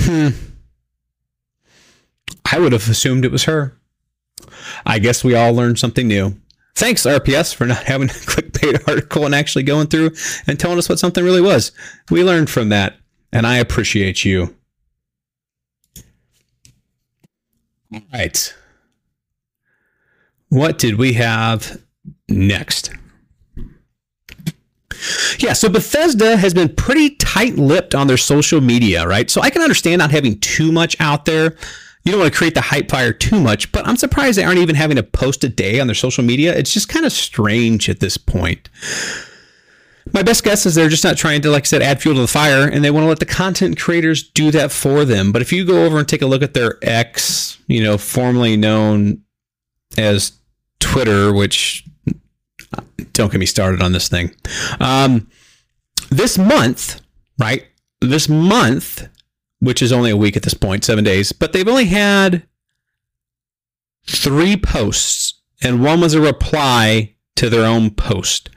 Hmm. 0.00 0.28
I 2.50 2.58
would 2.58 2.72
have 2.72 2.88
assumed 2.88 3.24
it 3.24 3.32
was 3.32 3.44
her. 3.44 3.76
I 4.86 4.98
guess 4.98 5.24
we 5.24 5.34
all 5.34 5.52
learned 5.52 5.78
something 5.78 6.06
new. 6.06 6.36
Thanks, 6.74 7.02
RPS, 7.02 7.54
for 7.54 7.66
not 7.66 7.84
having 7.84 8.10
a 8.10 8.12
clickbait 8.12 8.86
article 8.88 9.24
and 9.24 9.34
actually 9.34 9.62
going 9.62 9.86
through 9.86 10.12
and 10.46 10.58
telling 10.58 10.78
us 10.78 10.88
what 10.88 10.98
something 10.98 11.24
really 11.24 11.40
was. 11.40 11.72
We 12.10 12.24
learned 12.24 12.50
from 12.50 12.68
that, 12.70 12.96
and 13.32 13.46
I 13.46 13.58
appreciate 13.58 14.24
you. 14.24 14.54
All 17.92 18.02
right. 18.12 18.54
What 20.48 20.78
did 20.78 20.98
we 20.98 21.14
have 21.14 21.80
next? 22.28 22.90
Yeah, 25.38 25.52
so 25.52 25.68
Bethesda 25.68 26.36
has 26.36 26.54
been 26.54 26.74
pretty 26.74 27.10
tight 27.16 27.56
lipped 27.56 27.94
on 27.94 28.06
their 28.06 28.16
social 28.16 28.60
media, 28.60 29.06
right? 29.06 29.30
So 29.30 29.40
I 29.40 29.50
can 29.50 29.62
understand 29.62 29.98
not 29.98 30.10
having 30.10 30.38
too 30.40 30.72
much 30.72 30.96
out 31.00 31.24
there. 31.24 31.56
You 32.04 32.12
don't 32.12 32.20
want 32.20 32.32
to 32.32 32.36
create 32.36 32.54
the 32.54 32.60
hype 32.60 32.90
fire 32.90 33.12
too 33.12 33.40
much, 33.40 33.72
but 33.72 33.86
I'm 33.86 33.96
surprised 33.96 34.36
they 34.36 34.44
aren't 34.44 34.58
even 34.58 34.74
having 34.74 34.96
to 34.96 35.02
post 35.02 35.42
a 35.42 35.48
day 35.48 35.80
on 35.80 35.86
their 35.86 35.94
social 35.94 36.22
media. 36.22 36.54
It's 36.54 36.72
just 36.72 36.88
kind 36.88 37.06
of 37.06 37.12
strange 37.12 37.88
at 37.88 38.00
this 38.00 38.18
point. 38.18 38.68
My 40.12 40.22
best 40.22 40.44
guess 40.44 40.66
is 40.66 40.74
they're 40.74 40.90
just 40.90 41.02
not 41.02 41.16
trying 41.16 41.40
to, 41.42 41.50
like 41.50 41.62
I 41.62 41.66
said, 41.66 41.80
add 41.80 42.02
fuel 42.02 42.14
to 42.16 42.20
the 42.20 42.28
fire, 42.28 42.68
and 42.68 42.84
they 42.84 42.90
want 42.90 43.04
to 43.04 43.08
let 43.08 43.20
the 43.20 43.26
content 43.26 43.80
creators 43.80 44.22
do 44.22 44.50
that 44.50 44.70
for 44.70 45.06
them. 45.06 45.32
But 45.32 45.40
if 45.40 45.50
you 45.50 45.64
go 45.64 45.86
over 45.86 45.98
and 45.98 46.06
take 46.06 46.20
a 46.20 46.26
look 46.26 46.42
at 46.42 46.52
their 46.52 46.78
X, 46.82 47.58
you 47.68 47.82
know, 47.82 47.96
formerly 47.96 48.56
known 48.58 49.22
as 49.96 50.32
Twitter, 50.78 51.32
which 51.32 51.86
don't 53.12 53.30
get 53.30 53.38
me 53.38 53.46
started 53.46 53.82
on 53.82 53.92
this 53.92 54.08
thing. 54.08 54.34
Um, 54.80 55.30
this 56.10 56.38
month, 56.38 57.00
right? 57.38 57.66
This 58.00 58.28
month, 58.28 59.08
which 59.60 59.82
is 59.82 59.92
only 59.92 60.10
a 60.10 60.16
week 60.16 60.36
at 60.36 60.42
this 60.42 60.54
point, 60.54 60.84
seven 60.84 61.04
days, 61.04 61.32
but 61.32 61.52
they've 61.52 61.68
only 61.68 61.86
had 61.86 62.46
three 64.06 64.56
posts, 64.56 65.40
and 65.62 65.82
one 65.82 66.00
was 66.00 66.14
a 66.14 66.20
reply 66.20 67.14
to 67.36 67.48
their 67.48 67.64
own 67.64 67.90
post. 67.90 68.50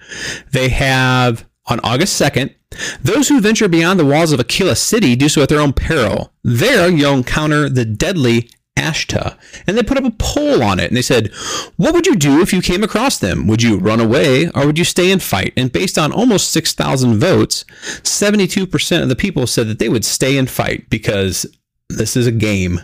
They 0.52 0.70
have 0.70 1.46
on 1.66 1.80
August 1.84 2.20
2nd, 2.22 2.54
those 3.02 3.30
who 3.30 3.42
venture 3.42 3.68
beyond 3.68 4.00
the 4.00 4.06
walls 4.06 4.32
of 4.32 4.40
Aquila 4.40 4.76
City 4.76 5.16
do 5.16 5.30
so 5.30 5.42
at 5.42 5.50
their 5.50 5.60
own 5.60 5.74
peril. 5.74 6.34
There, 6.44 6.90
you'll 6.90 7.16
encounter 7.16 7.70
the 7.70 7.86
deadly 7.86 8.50
Ashta. 8.78 9.38
And 9.66 9.76
they 9.76 9.84
put 9.84 9.98
up 9.98 10.06
a 10.06 10.12
poll 10.12 10.64
on 10.64 10.80
it 10.80 10.90
and 10.90 10.96
they 10.96 11.02
said, 11.02 11.34
What 11.76 11.94
would 11.94 12.08
you 12.08 12.16
do 12.16 12.42
if 12.42 12.54
you 12.54 12.62
came 12.62 12.84
across 12.84 13.18
them? 13.18 13.48
Would 13.48 13.64
you 13.64 13.78
run 13.78 14.00
away 14.00 14.50
or 14.52 14.68
would 14.68 14.78
you 14.78 14.86
stay 14.86 15.12
and 15.12 15.22
fight? 15.22 15.54
And 15.58 15.72
based 15.72 15.98
on 15.98 16.12
almost 16.12 16.52
6,000 16.52 17.20
votes, 17.20 17.66
72% 18.04 19.02
of 19.02 19.10
the 19.10 19.16
people 19.16 19.48
said 19.48 19.68
that 19.68 19.80
they 19.80 19.90
would 19.90 20.06
stay 20.06 20.38
and 20.38 20.50
fight 20.50 20.90
because 20.90 21.46
this 21.90 22.16
is 22.16 22.28
a 22.28 22.32
game. 22.32 22.82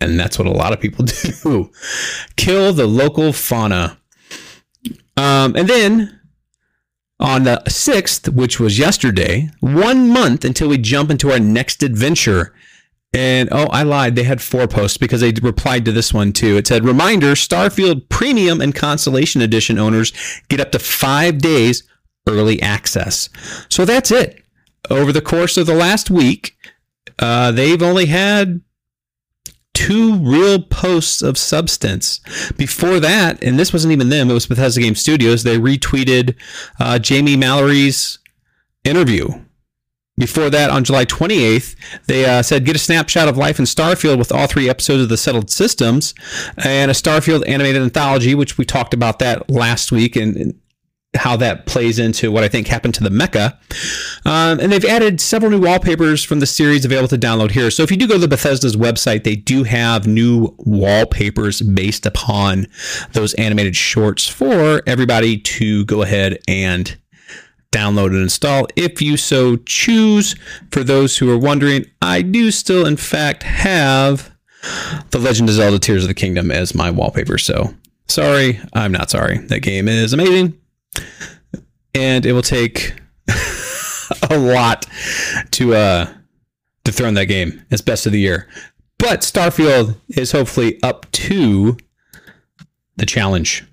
And 0.00 0.18
that's 0.18 0.38
what 0.38 0.48
a 0.48 0.52
lot 0.52 0.72
of 0.72 0.80
people 0.80 1.04
do 1.42 1.70
kill 2.36 2.72
the 2.72 2.86
local 2.86 3.32
fauna. 3.32 3.98
Um, 5.16 5.54
and 5.56 5.68
then 5.68 6.20
on 7.20 7.44
the 7.44 7.62
6th, 7.66 8.32
which 8.34 8.60
was 8.60 8.78
yesterday, 8.78 9.50
one 9.60 10.10
month 10.10 10.44
until 10.44 10.68
we 10.68 10.78
jump 10.78 11.10
into 11.10 11.30
our 11.30 11.38
next 11.38 11.82
adventure 11.82 12.54
And 13.14 13.48
oh, 13.52 13.68
I 13.70 13.84
lied. 13.84 14.16
They 14.16 14.24
had 14.24 14.42
four 14.42 14.66
posts 14.66 14.98
because 14.98 15.20
they 15.20 15.30
replied 15.30 15.84
to 15.84 15.92
this 15.92 16.12
one 16.12 16.32
too. 16.32 16.56
It 16.56 16.66
said, 16.66 16.84
Reminder 16.84 17.34
Starfield 17.34 18.08
Premium 18.08 18.60
and 18.60 18.74
Constellation 18.74 19.40
Edition 19.40 19.78
owners 19.78 20.12
get 20.48 20.60
up 20.60 20.72
to 20.72 20.80
five 20.80 21.38
days 21.38 21.84
early 22.28 22.60
access. 22.60 23.28
So 23.68 23.84
that's 23.84 24.10
it. 24.10 24.42
Over 24.90 25.12
the 25.12 25.22
course 25.22 25.56
of 25.56 25.66
the 25.66 25.74
last 25.74 26.10
week, 26.10 26.56
uh, 27.20 27.52
they've 27.52 27.82
only 27.82 28.06
had 28.06 28.60
two 29.74 30.16
real 30.16 30.60
posts 30.60 31.22
of 31.22 31.38
substance. 31.38 32.20
Before 32.56 33.00
that, 33.00 33.42
and 33.42 33.58
this 33.58 33.72
wasn't 33.72 33.92
even 33.92 34.08
them, 34.08 34.30
it 34.30 34.34
was 34.34 34.46
Bethesda 34.46 34.80
Game 34.80 34.94
Studios, 34.94 35.42
they 35.42 35.58
retweeted 35.58 36.36
uh, 36.80 36.98
Jamie 36.98 37.36
Mallory's 37.36 38.18
interview. 38.84 39.28
Before 40.16 40.48
that, 40.48 40.70
on 40.70 40.84
July 40.84 41.04
28th, 41.06 41.74
they 42.06 42.24
uh, 42.24 42.42
said, 42.42 42.64
Get 42.64 42.76
a 42.76 42.78
snapshot 42.78 43.26
of 43.26 43.36
life 43.36 43.58
in 43.58 43.64
Starfield 43.64 44.18
with 44.18 44.30
all 44.30 44.46
three 44.46 44.68
episodes 44.68 45.02
of 45.02 45.08
the 45.08 45.16
Settled 45.16 45.50
Systems 45.50 46.14
and 46.64 46.90
a 46.90 46.94
Starfield 46.94 47.46
animated 47.48 47.82
anthology, 47.82 48.34
which 48.34 48.56
we 48.56 48.64
talked 48.64 48.94
about 48.94 49.18
that 49.18 49.50
last 49.50 49.90
week. 49.90 50.14
And 50.14 50.54
how 51.16 51.36
that 51.36 51.66
plays 51.66 51.98
into 51.98 52.30
what 52.30 52.44
I 52.44 52.48
think 52.48 52.66
happened 52.66 52.94
to 52.94 53.04
the 53.04 53.10
Mecha. 53.10 53.56
Um, 54.26 54.58
and 54.60 54.72
they've 54.72 54.84
added 54.84 55.20
several 55.20 55.50
new 55.50 55.60
wallpapers 55.60 56.24
from 56.24 56.40
the 56.40 56.46
series 56.46 56.84
available 56.84 57.08
to 57.08 57.18
download 57.18 57.52
here. 57.52 57.70
So 57.70 57.82
if 57.82 57.90
you 57.90 57.96
do 57.96 58.08
go 58.08 58.14
to 58.14 58.20
the 58.20 58.28
Bethesda's 58.28 58.76
website, 58.76 59.24
they 59.24 59.36
do 59.36 59.64
have 59.64 60.06
new 60.06 60.54
wallpapers 60.58 61.62
based 61.62 62.06
upon 62.06 62.66
those 63.12 63.34
animated 63.34 63.76
shorts 63.76 64.26
for 64.26 64.82
everybody 64.86 65.38
to 65.38 65.84
go 65.84 66.02
ahead 66.02 66.38
and 66.48 66.96
download 67.74 68.08
and 68.08 68.22
install 68.22 68.66
if 68.76 69.02
you 69.02 69.16
so 69.16 69.56
choose. 69.56 70.34
For 70.70 70.84
those 70.84 71.18
who 71.18 71.30
are 71.30 71.38
wondering, 71.38 71.86
I 72.00 72.22
do 72.22 72.50
still, 72.50 72.86
in 72.86 72.96
fact, 72.96 73.42
have 73.42 74.34
The 75.10 75.18
Legend 75.18 75.48
of 75.48 75.56
Zelda 75.56 75.78
Tears 75.78 76.04
of 76.04 76.08
the 76.08 76.14
Kingdom 76.14 76.50
as 76.50 76.74
my 76.74 76.90
wallpaper. 76.90 77.38
So 77.38 77.74
sorry, 78.08 78.60
I'm 78.72 78.92
not 78.92 79.10
sorry. 79.10 79.38
That 79.38 79.60
game 79.60 79.88
is 79.88 80.12
amazing 80.12 80.58
and 81.94 82.26
it 82.26 82.32
will 82.32 82.42
take 82.42 82.94
a 84.30 84.38
lot 84.38 84.86
to 85.52 85.74
uh 85.74 86.12
to 86.84 86.92
throw 86.92 87.08
in 87.08 87.14
that 87.14 87.26
game 87.26 87.64
as 87.70 87.80
best 87.80 88.04
of 88.06 88.12
the 88.12 88.20
year. 88.20 88.48
But 88.98 89.20
Starfield 89.20 89.96
is 90.08 90.32
hopefully 90.32 90.82
up 90.82 91.10
to 91.12 91.76
the 92.96 93.06
challenge. 93.06 93.64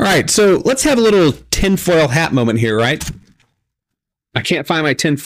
All 0.00 0.06
right, 0.06 0.30
so 0.30 0.62
let's 0.64 0.84
have 0.84 0.96
a 0.96 1.00
little 1.00 1.32
tinfoil 1.50 2.08
hat 2.08 2.32
moment 2.32 2.60
here, 2.60 2.76
right? 2.76 3.04
I 4.34 4.42
can't 4.42 4.64
find 4.66 4.84
my 4.84 4.94
tin. 4.94 5.18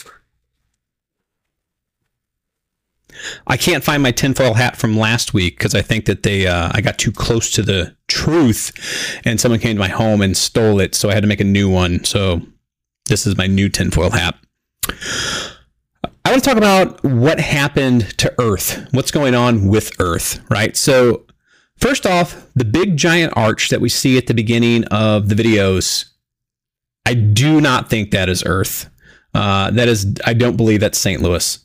I 3.46 3.58
can't 3.58 3.84
find 3.84 4.02
my 4.02 4.12
tinfoil 4.12 4.54
hat 4.54 4.76
from 4.76 4.96
last 4.96 5.34
week 5.34 5.58
because 5.58 5.74
I 5.74 5.82
think 5.82 6.06
that 6.06 6.22
they 6.22 6.46
uh, 6.46 6.70
I 6.72 6.80
got 6.80 6.98
too 6.98 7.12
close 7.12 7.50
to 7.52 7.62
the 7.62 7.94
truth, 8.08 8.72
and 9.26 9.38
someone 9.38 9.60
came 9.60 9.76
to 9.76 9.80
my 9.80 9.88
home 9.88 10.22
and 10.22 10.34
stole 10.34 10.80
it, 10.80 10.94
so 10.94 11.10
I 11.10 11.14
had 11.14 11.22
to 11.22 11.28
make 11.28 11.40
a 11.40 11.44
new 11.44 11.68
one. 11.68 12.02
So 12.04 12.40
this 13.06 13.26
is 13.26 13.36
my 13.36 13.46
new 13.46 13.68
tinfoil 13.68 14.10
hat. 14.10 14.36
I 16.24 16.30
want 16.30 16.42
to 16.42 16.48
talk 16.48 16.56
about 16.56 17.04
what 17.04 17.38
happened 17.38 18.16
to 18.18 18.32
Earth. 18.40 18.88
What's 18.92 19.10
going 19.10 19.34
on 19.34 19.68
with 19.68 19.92
Earth, 20.00 20.40
right? 20.48 20.74
So 20.78 21.26
first 21.82 22.06
off, 22.06 22.46
the 22.54 22.64
big 22.64 22.96
giant 22.96 23.32
arch 23.36 23.68
that 23.70 23.80
we 23.80 23.88
see 23.88 24.16
at 24.16 24.28
the 24.28 24.34
beginning 24.34 24.84
of 24.84 25.28
the 25.28 25.34
videos, 25.34 26.06
I 27.04 27.14
do 27.14 27.60
not 27.60 27.90
think 27.90 28.12
that 28.12 28.28
is 28.28 28.44
Earth. 28.46 28.88
Uh, 29.34 29.70
that 29.72 29.88
is, 29.88 30.14
I 30.24 30.32
don't 30.32 30.56
believe 30.56 30.80
that's 30.80 30.98
St. 30.98 31.20
Louis. 31.20 31.58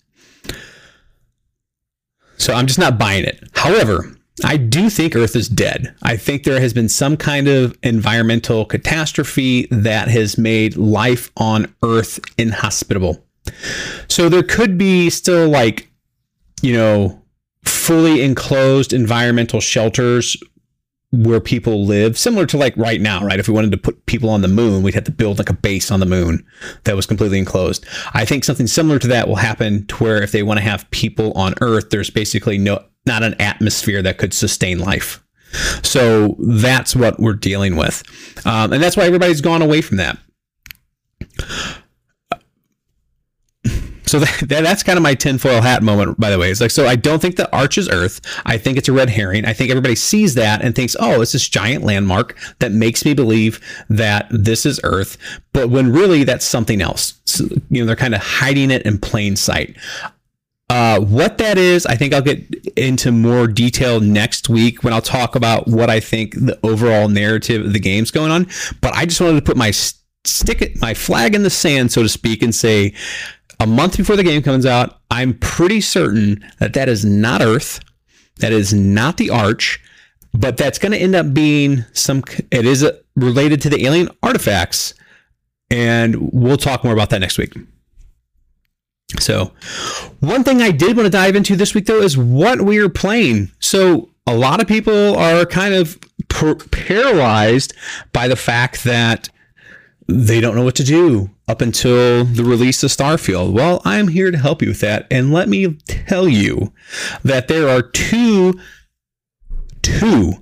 So 2.38 2.54
I'm 2.54 2.66
just 2.66 2.80
not 2.80 2.98
buying 2.98 3.26
it. 3.26 3.44
However, 3.54 4.18
I 4.44 4.58
do 4.58 4.90
think 4.90 5.16
Earth 5.16 5.36
is 5.36 5.50
dead. 5.50 5.94
I 6.02 6.18
think 6.18 6.44
there 6.44 6.60
has 6.62 6.74
been 6.74 6.90
some 6.90 7.16
kind 7.16 7.48
of 7.48 7.78
environmental 7.84 8.66
catastrophe 8.66 9.68
that 9.70 10.08
has 10.08 10.38
made 10.38 10.78
life 10.78 11.32
on 11.38 11.74
Earth 11.84 12.20
inhospitable. 12.40 13.24
So 14.08 14.30
there 14.30 14.44
could 14.44 14.78
be 14.78 15.10
still 15.10 15.48
like, 15.48 15.92
you 16.62 16.74
know, 16.74 17.22
fully 17.68 18.22
enclosed 18.22 18.94
environmental 18.94 19.60
shelters 19.62 20.38
where 21.12 21.40
people 21.40 21.86
live, 21.86 22.18
similar 22.18 22.46
to 22.46 22.58
like 22.58 22.76
right 22.76 23.00
now, 23.00 23.24
right? 23.24 23.40
If 23.40 23.48
we 23.48 23.54
wanted 23.54 23.72
to 23.72 23.78
put 23.78 24.06
people 24.08 24.30
on 24.30 24.42
the 24.42 24.50
moon, 24.50 24.84
we'd 24.84 24.94
have 24.94 25.06
to 25.06 25.12
build 25.12 25.38
like 25.38 25.50
a 25.50 25.54
base 25.54 25.90
on 25.90 26.02
the 26.02 26.06
moon 26.06 26.46
that 26.84 26.96
was 26.96 27.06
completely 27.06 27.40
enclosed. 27.40 27.86
I 28.14 28.26
think 28.26 28.44
something 28.44 28.68
similar 28.68 29.00
to 29.00 29.08
that 29.08 29.28
will 29.28 29.38
happen 29.38 29.86
to 29.88 30.04
where 30.04 30.22
if 30.22 30.34
they 30.34 30.44
want 30.44 30.58
to 30.58 30.66
have 30.66 30.90
people 30.92 31.32
on 31.34 31.54
Earth, 31.62 31.90
there's 31.92 32.10
basically 32.10 32.58
no 32.58 32.84
not 33.06 33.24
an 33.24 33.36
atmosphere 33.40 34.02
that 34.02 34.18
could 34.18 34.34
sustain 34.34 34.80
life. 34.80 35.24
So 35.82 36.36
that's 36.40 36.94
what 36.94 37.18
we're 37.22 37.34
dealing 37.34 37.78
with, 37.78 38.04
um, 38.46 38.74
and 38.74 38.84
that's 38.84 38.98
why 38.98 39.04
everybody's 39.04 39.40
gone 39.40 39.62
away 39.62 39.82
from 39.82 39.96
that. 39.98 40.18
So 44.08 44.20
that, 44.20 44.48
that's 44.48 44.84
kind 44.84 44.98
of 44.98 45.04
my 45.04 45.14
tinfoil 45.14 45.62
hat 45.62 45.84
moment, 45.84 46.20
by 46.20 46.30
the 46.30 46.40
way. 46.40 46.50
It's 46.50 46.62
like, 46.62 46.72
so 46.72 46.86
I 46.86 46.96
don't 46.96 47.22
think 47.22 47.36
the 47.36 47.54
arch 47.56 47.78
is 47.78 47.90
Earth. 47.90 48.22
I 48.46 48.58
think 48.58 48.78
it's 48.78 48.90
a 48.90 48.94
red 48.94 49.10
herring. 49.10 49.46
I 49.46 49.54
think 49.54 49.70
everybody 49.70 49.96
sees 49.96 50.36
that 50.36 50.62
and 50.62 50.76
thinks, 50.76 50.96
oh, 51.00 51.22
it's 51.22 51.34
this 51.34 51.48
giant 51.48 51.84
landmark 51.84 52.38
that 52.60 52.72
makes 52.72 53.06
me 53.06 53.14
believe 53.14 53.60
that 53.90 54.28
this 54.30 54.66
is 54.66 54.80
Earth. 54.84 55.18
But 55.54 55.70
when 55.70 55.92
really 55.92 56.24
that's 56.24 56.46
something 56.46 56.82
else. 56.82 57.20
So, 57.26 57.46
you 57.70 57.82
know, 57.82 57.86
they're 57.86 57.96
kind 57.96 58.16
of 58.16 58.22
hiding 58.22 58.72
it 58.72 58.84
in 58.84 58.98
plain 58.98 59.36
sight. 59.36 59.78
Uh, 60.70 61.00
what 61.00 61.38
that 61.38 61.58
is, 61.58 61.86
I 61.86 61.96
think 61.96 62.14
I'll 62.14 62.22
get 62.22 62.44
into 62.76 63.12
more 63.12 63.48
detail 63.48 64.02
next 64.02 64.50
week 64.50 64.84
when 64.84 64.94
I'll 64.94 65.02
talk 65.02 65.36
about 65.36 65.68
what 65.68 65.90
I 65.90 66.02
think 66.02 66.34
the 66.34 66.60
overall 66.62 67.08
narrative 67.08 67.66
of 67.66 67.74
the 67.74 67.80
game's 67.80 68.12
going 68.12 68.32
on. 68.32 68.48
But 68.82 68.94
I 68.94 69.06
just 69.06 69.22
wanted 69.22 69.36
to 69.36 69.46
put 69.46 69.56
my 69.56 69.72
stick 69.72 70.62
it, 70.62 70.82
my 70.82 70.94
flag 70.94 71.36
in 71.36 71.44
the 71.44 71.50
sand, 71.50 71.94
so 71.94 72.04
to 72.04 72.10
speak, 72.10 72.42
and 72.42 72.54
say 72.54 72.94
a 73.60 73.68
month 73.68 73.98
before 73.98 74.16
the 74.16 74.24
game 74.24 74.42
comes 74.42 74.66
out, 74.66 75.00
I'm 75.10 75.34
pretty 75.34 75.82
certain 75.82 76.46
that 76.60 76.74
that 76.74 76.90
is 76.90 77.04
not 77.04 77.42
Earth, 77.42 77.80
that 78.40 78.52
is 78.52 78.74
not 78.74 79.18
the 79.18 79.30
Arch, 79.30 79.82
but 80.34 80.58
that's 80.58 80.78
going 80.78 80.92
to 80.92 80.98
end 80.98 81.16
up 81.16 81.34
being 81.34 81.86
some. 81.94 82.24
It 82.52 82.66
is 82.66 82.84
uh, 82.84 82.98
related 83.16 83.62
to 83.62 83.70
the 83.70 83.86
alien 83.86 84.10
artifacts, 84.22 84.94
and 85.72 86.32
we'll 86.32 86.58
talk 86.58 86.84
more 86.84 86.94
about 86.94 87.10
that 87.10 87.20
next 87.20 87.38
week. 87.38 87.54
So, 89.20 89.54
one 90.20 90.44
thing 90.44 90.62
I 90.62 90.72
did 90.72 90.96
want 90.98 91.08
to 91.08 91.10
dive 91.10 91.36
into 91.36 91.56
this 91.56 91.74
week 91.74 91.86
though 91.86 92.02
is 92.02 92.18
what 92.18 92.62
we 92.62 92.78
are 92.80 92.90
playing. 92.90 93.52
So, 93.60 94.10
a 94.28 94.36
lot 94.36 94.62
of 94.62 94.68
people 94.68 95.18
are 95.18 95.46
kind 95.46 95.74
of 95.74 95.98
per- 96.28 96.56
paralyzed 96.56 97.74
by 98.12 98.28
the 98.28 98.36
fact 98.36 98.84
that 98.84 99.30
they 100.08 100.40
don't 100.40 100.56
know 100.56 100.64
what 100.64 100.76
to 100.76 100.84
do 100.84 101.30
up 101.48 101.62
until 101.62 102.24
the 102.24 102.44
release 102.44 102.82
of 102.84 102.90
Starfield. 102.90 103.52
Well, 103.52 103.82
I'm 103.84 104.08
here 104.08 104.32
to 104.32 104.38
help 104.38 104.62
you 104.62 104.70
with 104.70 104.80
that. 104.80 105.06
And 105.12 105.34
let 105.34 105.50
me 105.50 105.78
tell 105.88 106.28
you 106.28 106.74
that 107.24 107.48
there 107.48 107.68
are 107.68 107.82
two, 107.82 108.60
two 109.82 110.34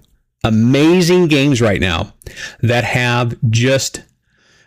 amazing 0.44 1.28
games 1.28 1.62
right 1.62 1.82
now 1.82 2.14
that 2.62 2.84
have 2.84 3.36
just 3.50 4.04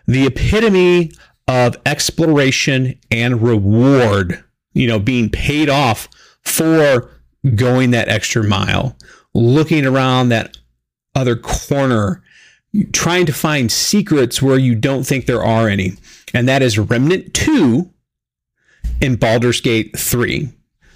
the 0.06 0.26
epitome 0.26 1.12
of 1.46 1.76
exploration 1.86 2.98
and 3.10 3.40
reward, 3.40 4.42
you 4.72 4.88
know, 4.88 4.98
being 4.98 5.30
paid 5.30 5.70
off 5.70 6.08
for 6.44 7.10
going 7.54 7.92
that 7.92 8.08
extra 8.08 8.42
mile, 8.42 8.96
looking 9.32 9.86
around 9.86 10.30
that 10.30 10.56
other 11.14 11.36
corner 11.36 12.22
trying 12.92 13.26
to 13.26 13.32
find 13.32 13.72
secrets 13.72 14.42
where 14.42 14.58
you 14.58 14.74
don't 14.74 15.04
think 15.04 15.26
there 15.26 15.44
are 15.44 15.68
any. 15.68 15.94
And 16.34 16.48
that 16.48 16.62
is 16.62 16.78
Remnant 16.78 17.34
2 17.34 17.90
and 19.00 19.18
Baldur's 19.18 19.60
Gate 19.60 19.98
3. 19.98 20.50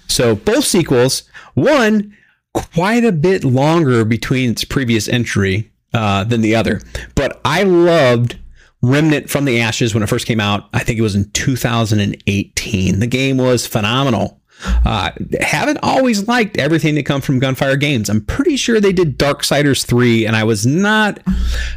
So 0.07 0.35
both 0.35 0.65
sequels, 0.65 1.23
one 1.53 2.15
quite 2.53 3.03
a 3.03 3.11
bit 3.11 3.43
longer 3.43 4.05
between 4.05 4.51
its 4.51 4.63
previous 4.63 5.07
entry 5.07 5.71
uh, 5.93 6.23
than 6.23 6.41
the 6.41 6.55
other. 6.55 6.81
But 7.15 7.41
I 7.43 7.63
loved 7.63 8.37
Remnant 8.81 9.29
from 9.29 9.45
the 9.45 9.61
Ashes 9.61 9.93
when 9.93 10.03
it 10.03 10.09
first 10.09 10.27
came 10.27 10.39
out. 10.39 10.69
I 10.73 10.83
think 10.83 10.99
it 10.99 11.03
was 11.03 11.15
in 11.15 11.31
2018. 11.31 12.99
The 12.99 13.07
game 13.07 13.37
was 13.37 13.65
phenomenal. 13.65 14.41
Uh, 14.85 15.11
haven't 15.41 15.79
always 15.83 16.27
liked 16.27 16.57
everything 16.57 16.95
that 16.95 17.05
come 17.05 17.21
from 17.21 17.39
Gunfire 17.39 17.77
Games. 17.77 18.09
I'm 18.09 18.25
pretty 18.25 18.57
sure 18.57 18.79
they 18.79 18.93
did 18.93 19.17
Darksiders 19.17 19.85
3, 19.85 20.25
and 20.25 20.35
I 20.35 20.43
was 20.43 20.65
not 20.65 21.19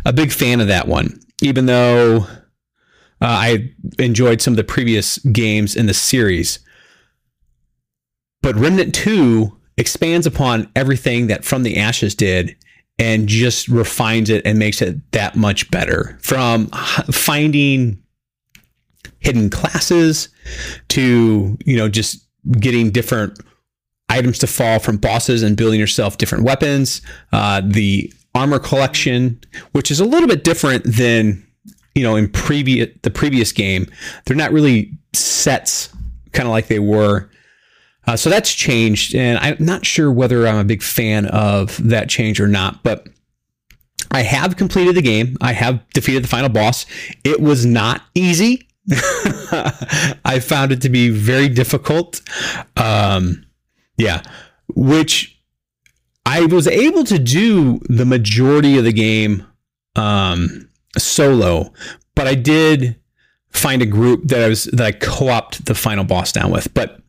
a 0.04 0.12
big 0.12 0.32
fan 0.32 0.60
of 0.60 0.68
that 0.68 0.88
one, 0.88 1.20
even 1.42 1.66
though 1.66 2.26
uh, 3.20 3.26
I 3.26 3.72
enjoyed 3.98 4.42
some 4.42 4.52
of 4.52 4.56
the 4.56 4.64
previous 4.64 5.18
games 5.18 5.76
in 5.76 5.86
the 5.86 5.94
series. 5.94 6.58
But 8.42 8.56
Remnant 8.56 8.94
2 8.94 9.56
expands 9.76 10.26
upon 10.26 10.70
everything 10.76 11.26
that 11.28 11.44
From 11.44 11.62
the 11.62 11.78
Ashes 11.78 12.14
did 12.14 12.56
and 12.98 13.28
just 13.28 13.68
refines 13.68 14.30
it 14.30 14.46
and 14.46 14.58
makes 14.58 14.80
it 14.80 15.12
that 15.12 15.36
much 15.36 15.70
better. 15.70 16.18
From 16.22 16.68
finding 17.12 18.02
hidden 19.18 19.50
classes 19.50 20.28
to, 20.88 21.58
you 21.64 21.76
know, 21.76 21.88
just 21.88 22.25
getting 22.52 22.90
different 22.90 23.38
items 24.08 24.38
to 24.38 24.46
fall 24.46 24.78
from 24.78 24.96
bosses 24.96 25.42
and 25.42 25.56
building 25.56 25.80
yourself 25.80 26.18
different 26.18 26.44
weapons. 26.44 27.02
Uh, 27.32 27.60
the 27.64 28.12
armor 28.34 28.58
collection, 28.58 29.40
which 29.72 29.90
is 29.90 30.00
a 30.00 30.04
little 30.04 30.28
bit 30.28 30.44
different 30.44 30.84
than 30.84 31.44
you 31.94 32.02
know 32.02 32.16
in 32.16 32.30
previous 32.30 32.88
the 33.02 33.10
previous 33.10 33.52
game. 33.52 33.86
They're 34.24 34.36
not 34.36 34.52
really 34.52 34.92
sets, 35.14 35.92
kind 36.32 36.46
of 36.46 36.52
like 36.52 36.68
they 36.68 36.78
were. 36.78 37.30
Uh, 38.06 38.16
so 38.16 38.30
that's 38.30 38.54
changed, 38.54 39.16
and 39.16 39.38
I'm 39.38 39.56
not 39.58 39.84
sure 39.84 40.12
whether 40.12 40.46
I'm 40.46 40.58
a 40.58 40.64
big 40.64 40.82
fan 40.82 41.26
of 41.26 41.76
that 41.88 42.08
change 42.08 42.40
or 42.40 42.46
not. 42.46 42.84
But 42.84 43.08
I 44.12 44.22
have 44.22 44.56
completed 44.56 44.94
the 44.94 45.02
game. 45.02 45.36
I 45.40 45.52
have 45.52 45.82
defeated 45.90 46.22
the 46.22 46.28
final 46.28 46.48
boss. 46.48 46.86
It 47.24 47.40
was 47.40 47.66
not 47.66 48.02
easy. 48.14 48.68
I 50.24 50.40
found 50.40 50.72
it 50.72 50.80
to 50.82 50.88
be 50.88 51.08
very 51.08 51.48
difficult. 51.48 52.20
Um, 52.76 53.46
yeah, 53.96 54.22
which 54.74 55.40
I 56.24 56.44
was 56.46 56.66
able 56.66 57.04
to 57.04 57.18
do 57.18 57.80
the 57.88 58.04
majority 58.04 58.78
of 58.78 58.84
the 58.84 58.92
game 58.92 59.46
um, 59.96 60.68
solo, 60.98 61.72
but 62.14 62.26
I 62.26 62.34
did 62.34 62.96
find 63.50 63.82
a 63.82 63.86
group 63.86 64.24
that 64.24 64.42
I 64.42 64.48
was 64.48 64.64
that 64.64 64.86
I 64.86 64.92
co-opted 64.92 65.66
the 65.66 65.74
final 65.74 66.04
boss 66.04 66.32
down 66.32 66.50
with. 66.50 66.72
But 66.74 67.00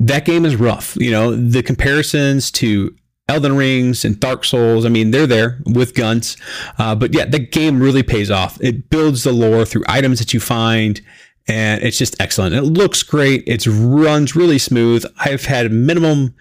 that 0.00 0.24
game 0.24 0.44
is 0.44 0.56
rough. 0.56 0.96
You 0.96 1.10
know, 1.10 1.34
the 1.34 1.62
comparisons 1.62 2.50
to 2.52 2.94
Elden 3.28 3.56
Rings 3.56 4.04
and 4.04 4.18
Dark 4.18 4.44
Souls, 4.44 4.86
I 4.86 4.88
mean, 4.88 5.10
they're 5.10 5.26
there 5.26 5.58
with 5.66 5.94
guns. 5.94 6.36
Uh, 6.78 6.94
but 6.94 7.14
yeah, 7.14 7.26
the 7.26 7.38
game 7.38 7.80
really 7.80 8.02
pays 8.02 8.30
off. 8.30 8.58
It 8.62 8.88
builds 8.90 9.24
the 9.24 9.32
lore 9.32 9.64
through 9.64 9.84
items 9.86 10.18
that 10.18 10.32
you 10.32 10.40
find, 10.40 11.00
and 11.46 11.82
it's 11.82 11.98
just 11.98 12.20
excellent. 12.20 12.54
It 12.54 12.62
looks 12.62 13.02
great. 13.02 13.44
It 13.46 13.66
runs 13.66 14.34
really 14.34 14.58
smooth. 14.58 15.04
I've 15.18 15.44
had 15.44 15.70
minimum 15.70 16.34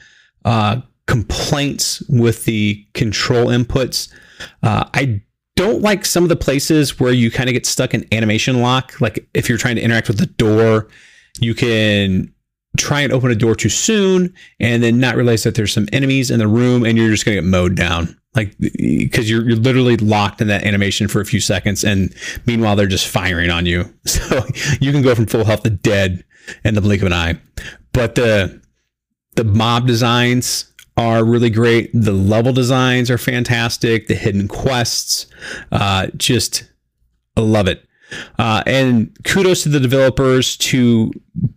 uh, 0.45 0.81
complaints 1.07 2.01
with 2.07 2.45
the 2.45 2.85
control 2.93 3.47
inputs. 3.47 4.09
Uh, 4.63 4.85
I 4.93 5.21
don't 5.55 5.81
like 5.81 6.05
some 6.05 6.23
of 6.23 6.29
the 6.29 6.35
places 6.35 6.99
where 6.99 7.11
you 7.11 7.31
kind 7.31 7.49
of 7.49 7.53
get 7.53 7.65
stuck 7.65 7.93
in 7.93 8.05
animation 8.13 8.61
lock. 8.61 8.99
Like 9.01 9.27
if 9.33 9.49
you're 9.49 9.57
trying 9.57 9.75
to 9.75 9.81
interact 9.81 10.07
with 10.07 10.19
the 10.19 10.27
door, 10.27 10.87
you 11.39 11.55
can 11.55 12.33
try 12.77 13.01
and 13.01 13.11
open 13.11 13.31
a 13.31 13.35
door 13.35 13.55
too 13.55 13.69
soon 13.69 14.33
and 14.59 14.83
then 14.83 14.99
not 14.99 15.15
realize 15.15 15.43
that 15.43 15.55
there's 15.55 15.73
some 15.73 15.87
enemies 15.91 16.31
in 16.31 16.39
the 16.39 16.47
room 16.47 16.85
and 16.85 16.97
you're 16.97 17.09
just 17.09 17.25
going 17.25 17.35
to 17.35 17.41
get 17.41 17.49
mowed 17.49 17.75
down. 17.75 18.17
Like, 18.35 18.55
because 18.59 19.29
you're, 19.29 19.47
you're 19.47 19.57
literally 19.57 19.97
locked 19.97 20.41
in 20.41 20.47
that 20.47 20.63
animation 20.63 21.07
for 21.07 21.21
a 21.21 21.25
few 21.25 21.39
seconds. 21.39 21.83
And 21.83 22.13
meanwhile, 22.45 22.75
they're 22.75 22.85
just 22.85 23.07
firing 23.07 23.49
on 23.49 23.65
you. 23.65 23.91
So 24.05 24.45
you 24.79 24.91
can 24.91 25.01
go 25.01 25.15
from 25.15 25.25
full 25.25 25.45
health 25.45 25.63
to 25.63 25.69
dead 25.69 26.23
in 26.63 26.75
the 26.75 26.81
blink 26.81 27.01
of 27.01 27.07
an 27.07 27.13
eye. 27.13 27.39
But 27.93 28.15
the, 28.15 28.61
the 29.35 29.43
mob 29.43 29.87
designs 29.87 30.71
are 30.97 31.23
really 31.23 31.49
great. 31.49 31.91
The 31.93 32.11
level 32.11 32.51
designs 32.51 33.09
are 33.11 33.17
fantastic. 33.17 34.07
The 34.07 34.15
hidden 34.15 34.47
quests, 34.47 35.27
uh, 35.71 36.07
just 36.17 36.69
love 37.37 37.67
it. 37.67 37.86
Uh, 38.39 38.63
and 38.65 39.15
kudos 39.25 39.63
to 39.63 39.69
the 39.69 39.79
developers 39.79 40.55
to 40.57 41.11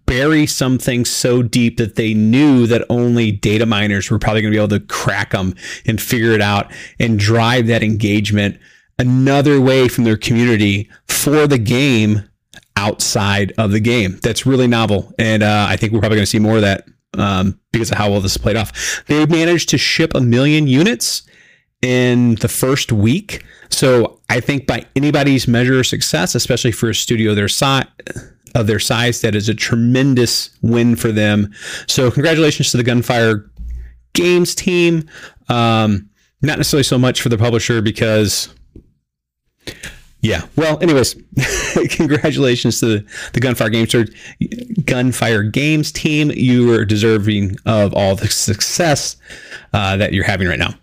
bury 0.06 0.46
something 0.46 1.04
so 1.04 1.42
deep 1.42 1.76
that 1.76 1.96
they 1.96 2.12
knew 2.14 2.66
that 2.66 2.84
only 2.90 3.30
data 3.30 3.64
miners 3.64 4.10
were 4.10 4.18
probably 4.18 4.42
going 4.42 4.52
to 4.52 4.56
be 4.56 4.62
able 4.62 4.68
to 4.68 4.84
crack 4.86 5.30
them 5.30 5.54
and 5.86 6.00
figure 6.00 6.32
it 6.32 6.40
out 6.40 6.72
and 6.98 7.18
drive 7.18 7.66
that 7.68 7.82
engagement 7.82 8.58
another 8.98 9.60
way 9.60 9.88
from 9.88 10.04
their 10.04 10.16
community 10.16 10.90
for 11.08 11.46
the 11.46 11.58
game 11.58 12.28
outside 12.76 13.52
of 13.58 13.70
the 13.70 13.80
game. 13.80 14.18
That's 14.22 14.44
really 14.44 14.66
novel. 14.66 15.12
And 15.18 15.42
uh, 15.42 15.66
I 15.68 15.76
think 15.76 15.92
we're 15.92 16.00
probably 16.00 16.16
going 16.16 16.24
to 16.24 16.30
see 16.30 16.38
more 16.38 16.56
of 16.56 16.62
that 16.62 16.84
um, 17.16 17.58
because 17.72 17.90
of 17.90 17.98
how 17.98 18.10
well 18.10 18.20
this 18.20 18.36
played 18.36 18.56
off. 18.56 19.04
They 19.06 19.24
managed 19.26 19.68
to 19.70 19.78
ship 19.78 20.14
a 20.14 20.20
million 20.20 20.66
units 20.66 21.22
in 21.82 22.36
the 22.36 22.48
first 22.48 22.92
week. 22.92 23.44
So 23.70 24.20
I 24.28 24.40
think 24.40 24.66
by 24.66 24.84
anybody's 24.96 25.48
measure 25.48 25.78
of 25.78 25.86
success, 25.86 26.34
especially 26.34 26.72
for 26.72 26.90
a 26.90 26.94
studio 26.94 27.34
their 27.34 27.48
size 27.48 27.86
of 28.54 28.66
their 28.66 28.80
size, 28.80 29.20
that 29.20 29.34
is 29.34 29.48
a 29.48 29.54
tremendous 29.54 30.50
win 30.60 30.96
for 30.96 31.12
them. 31.12 31.52
So 31.86 32.10
congratulations 32.10 32.70
to 32.72 32.76
the 32.76 32.82
Gunfire 32.82 33.50
Games 34.12 34.54
team. 34.54 35.08
Um, 35.48 36.10
not 36.42 36.58
necessarily 36.58 36.84
so 36.84 36.98
much 36.98 37.22
for 37.22 37.28
the 37.28 37.38
publisher 37.38 37.80
because 37.80 38.52
yeah. 40.22 40.46
Well, 40.56 40.78
anyways, 40.82 41.16
congratulations 41.90 42.80
to 42.80 42.86
the, 42.86 43.06
the 43.32 43.40
Gunfire 43.40 43.70
Games 43.70 43.94
Gunfire 44.84 45.42
Games 45.44 45.92
team. 45.92 46.30
You 46.30 46.72
are 46.74 46.84
deserving 46.84 47.56
of 47.64 47.94
all 47.94 48.16
the 48.16 48.28
success 48.28 49.16
uh, 49.72 49.96
that 49.96 50.12
you're 50.12 50.24
having 50.24 50.48
right 50.48 50.58
now. 50.58 50.74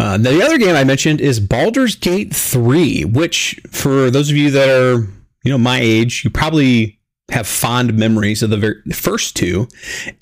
Uh, 0.00 0.16
the 0.16 0.42
other 0.42 0.56
game 0.56 0.74
I 0.74 0.82
mentioned 0.82 1.20
is 1.20 1.38
Baldur's 1.40 1.94
Gate 1.94 2.34
3, 2.34 3.04
which 3.04 3.60
for 3.70 4.10
those 4.10 4.30
of 4.30 4.36
you 4.36 4.50
that 4.50 4.70
are, 4.70 5.00
you 5.44 5.50
know, 5.50 5.58
my 5.58 5.78
age, 5.78 6.24
you 6.24 6.30
probably 6.30 6.98
have 7.30 7.46
fond 7.46 7.92
memories 7.98 8.42
of 8.42 8.48
the 8.48 8.56
very, 8.56 8.80
first 8.94 9.36
two 9.36 9.68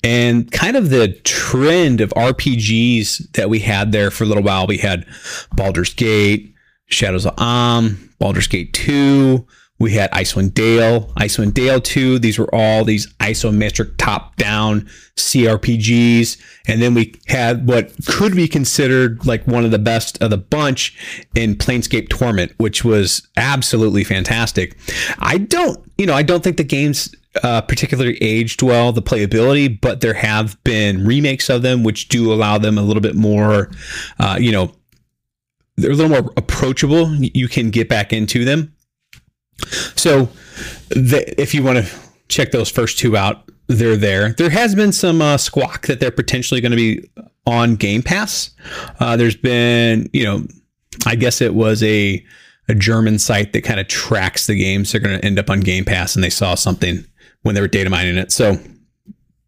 and 0.03 0.51
kind 0.51 0.75
of 0.75 0.89
the 0.89 1.13
trend 1.23 2.01
of 2.01 2.09
RPGs 2.09 3.31
that 3.31 3.49
we 3.49 3.59
had 3.59 3.93
there 3.93 4.11
for 4.11 4.25
a 4.25 4.27
little 4.27 4.43
while. 4.43 4.67
We 4.67 4.79
had 4.79 5.05
Baldur's 5.55 5.93
Gate, 5.93 6.53
Shadows 6.87 7.25
of 7.25 7.37
Amn, 7.37 8.09
Baldur's 8.19 8.47
Gate 8.47 8.73
2, 8.73 9.47
we 9.79 9.93
had 9.93 10.11
Icewind 10.11 10.53
Dale, 10.53 11.11
Icewind 11.17 11.53
Dale 11.53 11.79
2. 11.79 12.19
These 12.19 12.37
were 12.37 12.53
all 12.53 12.83
these 12.83 13.07
isometric 13.13 13.95
top 13.97 14.35
down 14.35 14.81
CRPGs. 15.15 16.37
And 16.67 16.81
then 16.81 16.93
we 16.93 17.15
had 17.27 17.67
what 17.67 17.93
could 18.05 18.35
be 18.35 18.47
considered 18.47 19.25
like 19.25 19.47
one 19.47 19.63
of 19.63 19.71
the 19.71 19.79
best 19.79 20.21
of 20.21 20.31
the 20.31 20.37
bunch 20.37 20.97
in 21.33 21.55
Planescape 21.55 22.09
Torment, 22.09 22.51
which 22.57 22.83
was 22.83 23.27
absolutely 23.37 24.03
fantastic. 24.03 24.77
I 25.17 25.37
don't, 25.37 25.79
you 25.97 26.05
know, 26.05 26.13
I 26.13 26.23
don't 26.23 26.43
think 26.43 26.57
the 26.57 26.63
game's 26.65 27.15
uh, 27.43 27.61
particularly 27.61 28.17
aged 28.21 28.61
well, 28.61 28.91
the 28.91 29.01
playability, 29.01 29.79
but 29.79 30.01
there 30.01 30.15
have 30.15 30.61
been 30.65 31.05
remakes 31.05 31.49
of 31.49 31.61
them 31.61 31.83
which 31.83 32.09
do 32.09 32.33
allow 32.33 32.57
them 32.57 32.77
a 32.77 32.81
little 32.81 33.01
bit 33.01 33.15
more, 33.15 33.71
uh, 34.19 34.37
you 34.39 34.51
know, 34.51 34.73
they're 35.77 35.91
a 35.91 35.95
little 35.95 36.21
more 36.21 36.33
approachable. 36.35 37.15
You 37.15 37.47
can 37.47 37.69
get 37.69 37.87
back 37.87 38.11
into 38.11 38.43
them. 38.43 38.73
So, 39.95 40.29
the, 40.89 41.33
if 41.39 41.53
you 41.53 41.63
want 41.63 41.85
to 41.85 41.95
check 42.27 42.51
those 42.51 42.69
first 42.69 42.97
two 42.99 43.15
out, 43.17 43.49
they're 43.67 43.97
there. 43.97 44.33
There 44.33 44.49
has 44.49 44.75
been 44.75 44.91
some 44.91 45.21
uh, 45.21 45.37
squawk 45.37 45.87
that 45.87 45.99
they're 45.99 46.11
potentially 46.11 46.59
going 46.61 46.71
to 46.71 46.77
be 46.77 47.09
on 47.45 47.75
Game 47.75 48.01
Pass. 48.01 48.51
Uh, 48.99 49.15
there's 49.15 49.35
been, 49.35 50.09
you 50.13 50.23
know, 50.23 50.47
I 51.05 51.15
guess 51.15 51.41
it 51.41 51.53
was 51.53 51.83
a 51.83 52.25
a 52.67 52.75
German 52.75 53.17
site 53.17 53.53
that 53.53 53.63
kind 53.63 53.79
of 53.79 53.87
tracks 53.87 54.45
the 54.45 54.55
games. 54.55 54.91
They're 54.91 55.01
going 55.01 55.19
to 55.19 55.25
end 55.25 55.39
up 55.39 55.49
on 55.49 55.59
Game 55.61 55.85
Pass, 55.85 56.15
and 56.15 56.23
they 56.23 56.29
saw 56.29 56.53
something 56.53 57.03
when 57.41 57.55
they 57.55 57.61
were 57.61 57.67
data 57.67 57.89
mining 57.89 58.17
it. 58.17 58.31
So 58.31 58.59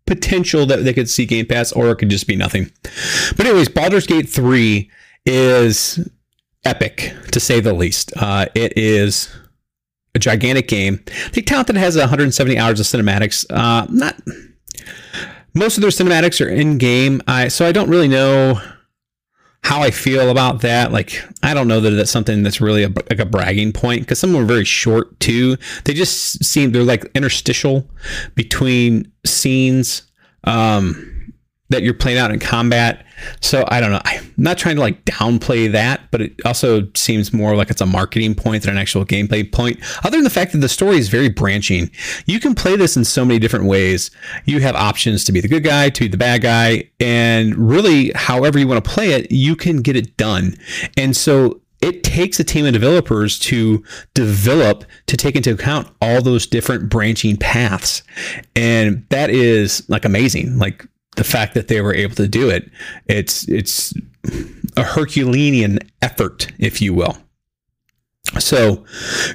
potential 0.08 0.66
that 0.66 0.84
they 0.84 0.94
could 0.94 1.10
see 1.10 1.26
Game 1.26 1.46
Pass, 1.46 1.72
or 1.72 1.90
it 1.92 1.98
could 1.98 2.10
just 2.10 2.28
be 2.28 2.36
nothing. 2.36 2.72
But 3.38 3.46
anyways, 3.46 3.70
Baldur's 3.70 4.08
Gate 4.08 4.28
three 4.28 4.90
is 5.26 6.00
epic 6.66 7.14
to 7.32 7.40
say 7.40 7.60
the 7.60 7.74
least. 7.74 8.12
Uh, 8.18 8.48
it 8.56 8.78
is 8.78 9.34
a 10.16 10.20
gigantic 10.20 10.68
game. 10.68 11.04
They 11.34 11.42
tout 11.42 11.68
that 11.68 11.76
it 11.76 11.80
has 11.80 11.98
170 11.98 12.58
hours 12.58 12.80
of 12.80 12.86
cinematics. 12.86 13.46
Uh, 13.50 13.86
not 13.90 14.20
most 15.54 15.78
of 15.78 15.82
their 15.82 15.92
cinematics 15.92 16.46
are 16.46 16.50
in 16.50 16.78
game. 16.78 17.22
I 17.28 17.48
so 17.48 17.66
I 17.66 17.72
don't 17.72 17.90
really 17.90 18.08
know 18.08 18.60
how 19.64 19.82
I 19.82 19.92
feel 19.92 20.30
about 20.30 20.62
that. 20.62 20.92
Like 20.92 21.24
I 21.44 21.54
don't 21.54 21.68
know 21.68 21.80
that 21.80 21.92
that's 21.92 22.12
something 22.12 22.44
that's 22.44 22.62
really 22.62 22.84
a, 22.84 22.90
like 22.90 23.20
a 23.20 23.26
bragging 23.26 23.72
point 23.74 24.02
because 24.02 24.20
some 24.20 24.36
are 24.36 24.46
very 24.46 24.66
short 24.66 25.20
too. 25.20 25.58
They 25.86 25.94
just 25.94 26.44
seem 26.44 26.72
they're 26.72 26.84
like 26.84 27.06
interstitial 27.16 27.90
between 28.36 29.12
scenes. 29.26 30.04
Um, 30.44 31.12
that 31.72 31.84
you're 31.84 31.94
playing 31.94 32.20
out 32.20 32.32
in 32.32 32.40
combat. 32.40 33.06
So 33.42 33.66
I 33.68 33.80
don't 33.80 33.92
know. 33.92 34.02
I'm 34.06 34.34
not 34.38 34.58
trying 34.58 34.76
to 34.76 34.82
like 34.82 35.04
downplay 35.06 35.72
that, 35.72 36.02
but 36.12 36.22
it 36.22 36.34
also 36.46 36.88
seems 36.96 37.34
more 37.34 37.56
like 37.56 37.70
it's 37.70 37.82
a 37.82 37.86
marketing 37.86 38.36
point 38.36 38.64
than 38.64 38.72
an 38.72 38.78
actual 38.78 39.06
gameplay 39.06 39.50
point. 39.52 39.80
Other 40.04 40.18
than 40.18 40.24
the 40.24 40.30
fact 40.30 40.52
that 40.52 40.60
the 40.60 40.70
story 40.70 40.98
is 40.98 41.10
very 41.10 41.30
branching, 41.30 41.90
you 42.26 42.40
can 42.40 42.56
play 42.56 42.76
this 42.76 42.98
in 42.98 43.06
so 43.06 43.26
many 43.26 43.40
different 43.40 43.66
ways. 43.66 44.12
You 44.46 44.60
have 44.62 44.76
options 44.76 45.24
to 45.26 45.32
be 45.32 45.42
the 45.42 45.48
good 45.48 45.64
guy, 45.64 45.90
to 45.90 46.02
be 46.02 46.08
the 46.08 46.18
bad 46.18 46.42
guy, 46.42 46.90
and 47.00 47.56
really, 47.56 48.12
however 48.16 48.60
you 48.60 48.68
want 48.68 48.84
to 48.84 48.90
play 48.90 49.12
it, 49.12 49.32
you 49.32 49.56
can 49.56 49.78
get 49.78 49.96
it 49.96 50.18
done. 50.18 50.56
And 50.98 51.16
so 51.16 51.62
it 51.82 52.04
takes 52.04 52.40
a 52.40 52.44
team 52.44 52.66
of 52.66 52.74
developers 52.74 53.40
to 53.40 53.84
develop 54.14 54.86
to 55.08 55.18
take 55.18 55.36
into 55.36 55.52
account 55.52 55.88
all 56.02 56.22
those 56.22 56.46
different 56.46 56.90
branching 56.90 57.36
paths 57.38 58.04
and 58.56 59.06
that 59.10 59.30
is 59.30 59.88
like 59.90 60.06
amazing 60.06 60.58
like 60.60 60.86
the 61.16 61.24
fact 61.24 61.54
that 61.54 61.68
they 61.68 61.82
were 61.82 61.94
able 61.94 62.16
to 62.16 62.28
do 62.28 62.50
it. 62.50 62.70
It's 63.08 63.48
it's 63.48 63.94
a 64.78 64.84
Herculean 64.84 65.80
effort, 66.02 66.52
if 66.60 66.82
you 66.82 66.94
will. 66.94 67.18
So 68.40 68.86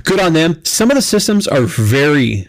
good 0.05 0.21
on 0.21 0.33
them. 0.33 0.65
Some 0.65 0.91
of 0.91 0.95
the 0.95 1.03
systems 1.03 1.47
are 1.47 1.63
very 1.63 2.49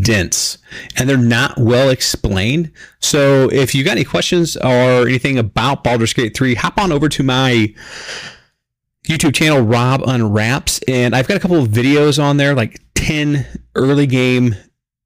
dense 0.00 0.58
and 0.96 1.08
they're 1.08 1.16
not 1.16 1.58
well 1.58 1.90
explained. 1.90 2.70
So 3.00 3.48
if 3.50 3.74
you 3.74 3.82
got 3.82 3.92
any 3.92 4.04
questions 4.04 4.56
or 4.56 5.08
anything 5.08 5.38
about 5.38 5.82
Baldur's 5.82 6.12
Gate 6.12 6.36
3, 6.36 6.54
hop 6.54 6.78
on 6.78 6.92
over 6.92 7.08
to 7.08 7.22
my 7.22 7.74
YouTube 9.08 9.34
channel, 9.34 9.60
Rob 9.62 10.02
Unwraps, 10.06 10.80
and 10.86 11.16
I've 11.16 11.26
got 11.26 11.36
a 11.36 11.40
couple 11.40 11.60
of 11.60 11.68
videos 11.68 12.22
on 12.22 12.36
there, 12.36 12.54
like 12.54 12.80
10 12.94 13.44
early 13.74 14.06
game 14.06 14.54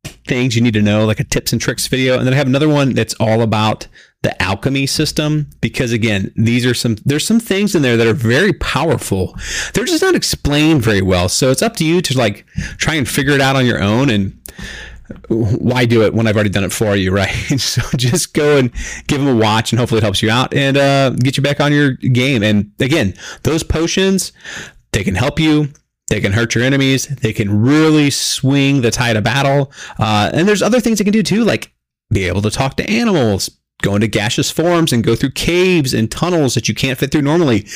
things 0.07 0.57
you 0.57 0.63
need 0.63 0.75
to 0.75 0.83
know, 0.83 1.05
like 1.05 1.21
a 1.21 1.25
tips 1.25 1.53
and 1.53 1.61
tricks 1.61 1.87
video. 1.87 2.17
And 2.19 2.27
then 2.27 2.35
I 2.35 2.37
have 2.37 2.47
another 2.47 2.69
one 2.69 2.95
that's 2.95 3.15
all 3.15 3.43
about 3.43 3.87
the 4.23 4.41
alchemy 4.43 4.87
system 4.87 5.49
because 5.61 5.93
again, 5.93 6.33
these 6.37 6.67
are 6.67 6.75
some 6.75 6.97
there's 7.05 7.27
some 7.27 7.39
things 7.39 7.75
in 7.75 7.83
there 7.83 7.97
that 7.97 8.07
are 8.07 8.15
very 8.15 8.53
powerful. 8.55 9.37
They're 9.73 9.85
just 9.85 10.03
not 10.03 10.15
explained 10.15 10.83
very 10.83 11.03
well. 11.03 11.29
So 11.29 11.51
it's 11.51 11.63
up 11.63 11.77
to 11.77 11.85
you 11.85 12.01
to 12.03 12.19
like 12.19 12.47
try 12.79 12.95
and 12.95 13.09
figure 13.09 13.35
it 13.35 13.41
out 13.41 13.57
on 13.57 13.67
your 13.67 13.81
own 13.81 14.11
and 14.11 14.37
why 15.29 15.85
do 15.85 16.03
it 16.03 16.15
when 16.15 16.27
I've 16.27 16.35
already 16.35 16.51
done 16.51 16.65
it 16.65 16.73
for 16.73 16.97
you, 16.97 17.11
right? 17.15 17.31
so 17.61 17.83
just 17.97 18.35
go 18.35 18.57
and 18.57 18.73
give 19.07 19.21
them 19.21 19.29
a 19.29 19.37
watch, 19.37 19.73
and 19.73 19.79
hopefully 19.79 19.99
it 19.99 20.03
helps 20.03 20.23
you 20.23 20.31
out 20.31 20.55
and 20.55 20.77
uh, 20.77 21.11
get 21.11 21.37
you 21.37 21.43
back 21.43 21.61
on 21.61 21.73
your 21.73 21.93
game. 21.93 22.43
And 22.43 22.73
again, 22.81 23.15
those 23.43 23.63
potions 23.63 24.33
they 24.93 25.05
can 25.05 25.15
help 25.15 25.39
you. 25.39 25.69
They 26.09 26.21
can 26.21 26.33
hurt 26.33 26.55
your 26.55 26.63
enemies. 26.65 27.07
They 27.07 27.33
can 27.33 27.63
really 27.63 28.11
swing 28.11 28.81
the 28.81 28.91
tide 28.91 29.17
of 29.17 29.25
battle. 29.25 29.73
Uh, 29.99 30.31
and 30.33 30.49
there's 30.49 30.63
other 30.63 30.81
things 30.81 30.99
they 30.99 31.05
can 31.05 31.13
do 31.13 31.23
too, 31.23 31.45
like 31.45 31.73
be 32.11 32.25
able 32.25 32.43
to 32.43 32.51
talk 32.51 32.77
to 32.77 32.89
animals, 32.89 33.51
go 33.83 33.97
into 33.97 34.07
gaseous 34.07 34.51
forms 34.51 34.93
and 34.93 35.03
go 35.03 35.17
through 35.17 35.33
caves 35.33 35.93
and 35.93 36.11
tunnels 36.11 36.55
that 36.55 36.69
you 36.69 36.75
can't 36.75 36.99
fit 36.99 37.11
through 37.11 37.23
normally. 37.23 37.67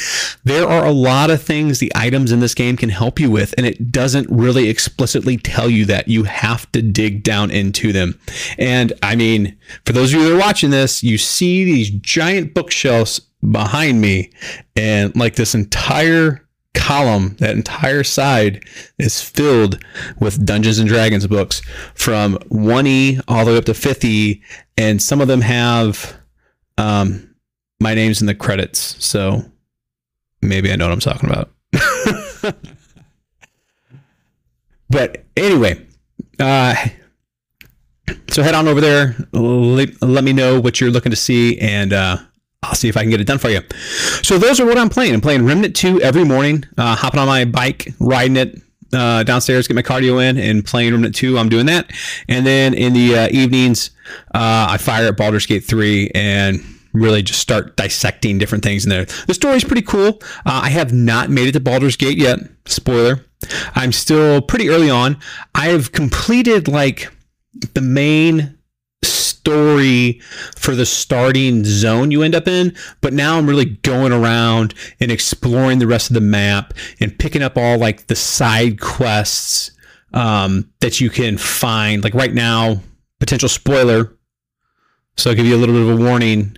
There 0.45 0.67
are 0.67 0.87
a 0.87 0.93
lot 0.93 1.31
of 1.31 1.43
things 1.43 1.79
the 1.79 1.93
items 1.95 2.31
in 2.31 2.39
this 2.39 2.55
game 2.55 2.77
can 2.77 2.91
help 2.91 3.19
you 3.19 3.31
with, 3.31 3.53
and 3.59 3.67
it 3.67 3.91
doesn't 3.91 4.29
really 4.31 4.69
explicitly 4.69 5.37
tell 5.37 5.69
you 5.69 5.85
that. 5.87 6.07
You 6.07 6.25
have 6.25 6.71
to 6.73 6.83
dig 6.83 7.25
down 7.25 7.51
into 7.51 7.93
them. 7.93 8.19
And 8.59 8.93
I 9.03 9.17
mean, 9.17 9.59
for 9.85 9.93
those 9.93 10.15
of 10.15 10.21
you 10.21 10.29
that 10.29 10.37
are 10.37 10.39
watching 10.39 10.71
this, 10.71 11.03
you 11.03 11.19
see 11.19 11.65
these 11.65 11.91
giant 11.91 12.55
bookshelves 12.55 13.21
behind 13.51 14.01
me, 14.01 14.31
and 14.77 15.15
like 15.17 15.35
this 15.35 15.55
entire 15.55 16.47
column, 16.75 17.37
that 17.39 17.57
entire 17.57 18.05
side 18.05 18.65
is 18.99 19.21
filled 19.23 19.83
with 20.19 20.45
Dungeons 20.45 20.79
and 20.79 20.89
Dragons 20.89 21.27
books 21.27 21.61
from 21.95 22.37
1E 22.51 23.21
all 23.29 23.45
the 23.45 23.53
way 23.53 23.59
up 23.59 23.65
to 23.67 23.73
5E, 23.73 24.41
and 24.77 25.03
some 25.03 25.21
of 25.21 25.29
them 25.29 25.41
have 25.41 26.17
um, 26.79 27.35
my 27.81 27.95
name's 27.95 28.21
in 28.21 28.27
the 28.27 28.35
credits, 28.35 29.05
so 29.05 29.45
maybe 30.43 30.73
I 30.73 30.77
know 30.77 30.87
what 30.87 30.93
I'm 30.93 31.01
talking 31.01 31.31
about. 31.31 31.51
but 34.91 35.25
anyway, 35.37 35.87
uh, 36.39 36.75
so 38.29 38.43
head 38.43 38.55
on 38.55 38.69
over 38.69 38.81
there. 38.81 39.17
Let, 39.33 40.03
let, 40.03 40.25
me 40.25 40.33
know 40.33 40.61
what 40.61 40.81
you're 40.81 40.91
looking 40.91 41.11
to 41.11 41.17
see, 41.17 41.59
and 41.59 41.93
uh, 41.93 42.19
I'll 42.63 42.75
see 42.75 42.89
if 42.89 42.97
I 42.97 43.03
can 43.03 43.11
get 43.11 43.21
it 43.21 43.27
done 43.27 43.39
for 43.39 43.49
you. 43.49 43.63
So 44.23 44.39
those 44.39 44.61
are 44.61 44.67
what 44.67 44.77
I'm 44.77 44.91
playing. 44.91 45.15
I'm 45.15 45.21
playing 45.21 45.47
Remnant 45.47 45.75
2 45.75 46.03
every 46.03 46.25
morning, 46.25 46.65
uh, 46.77 46.95
hopping 46.95 47.21
on 47.21 47.27
my 47.27 47.45
bike, 47.45 47.95
riding 47.99 48.37
it 48.37 48.61
uh, 48.93 49.23
downstairs, 49.23 49.67
get 49.67 49.75
my 49.75 49.83
cardio 49.83 50.23
in, 50.23 50.37
and 50.37 50.65
playing 50.65 50.93
Remnant 50.93 51.15
2. 51.15 51.39
I'm 51.39 51.49
doing 51.49 51.67
that. 51.67 51.91
And 52.29 52.47
then 52.47 52.75
in 52.75 52.93
the 52.93 53.17
uh, 53.17 53.29
evenings, 53.31 53.91
uh, 54.35 54.69
I 54.71 54.77
fire 54.79 55.07
at 55.07 55.17
Baldur's 55.17 55.47
Gate 55.47 55.65
3 55.65 56.11
and 56.15 56.63
really 56.93 57.23
just 57.23 57.41
start 57.41 57.77
dissecting 57.77 58.39
different 58.39 58.65
things 58.65 58.85
in 58.85 58.91
there. 58.91 59.07
The 59.27 59.35
story's 59.35 59.65
pretty 59.65 59.83
cool. 59.83 60.21
Uh, 60.45 60.61
I 60.65 60.71
have 60.71 60.93
not 60.93 61.31
made 61.31 61.49
it 61.49 61.53
to 61.53 61.61
Baldur's 61.61 61.97
Gate 61.97 62.19
yet. 62.19 62.41
Spoiler. 62.67 63.25
I'm 63.75 63.93
still 63.93 64.43
pretty 64.43 64.69
early 64.69 64.91
on. 64.91 65.19
I 65.55 65.69
have 65.69 65.93
completed 65.93 66.69
like 66.69 67.11
the 67.75 67.81
main 67.81 68.59
story 69.51 70.21
for 70.57 70.77
the 70.77 70.87
starting 70.87 71.65
zone 71.65 72.13
you 72.13 72.23
end 72.23 72.37
up 72.37 72.47
in, 72.47 72.77
but 73.01 73.13
now 73.13 73.37
I'm 73.37 73.49
really 73.49 73.65
going 73.65 74.13
around 74.13 74.75
and 75.01 75.11
exploring 75.11 75.81
the 75.81 75.89
rest 75.89 76.09
of 76.09 76.15
the 76.15 76.21
map 76.21 76.73
and 77.01 77.19
picking 77.19 77.43
up 77.43 77.57
all 77.57 77.77
like 77.79 78.07
the 78.07 78.15
side 78.15 78.81
quests 78.81 79.73
um, 80.13 80.71
that 80.81 81.01
you 81.01 81.11
can 81.11 81.37
find. 81.37 82.05
Like 82.05 82.15
right 82.15 82.33
now, 82.33 82.81
potential 83.19 83.49
spoiler. 83.49 84.17
So 85.17 85.31
I'll 85.31 85.37
give 85.37 85.47
you 85.47 85.57
a 85.57 85.59
little 85.59 85.75
bit 85.75 85.83
of 85.83 86.01
a 86.01 86.05
warning. 86.05 86.57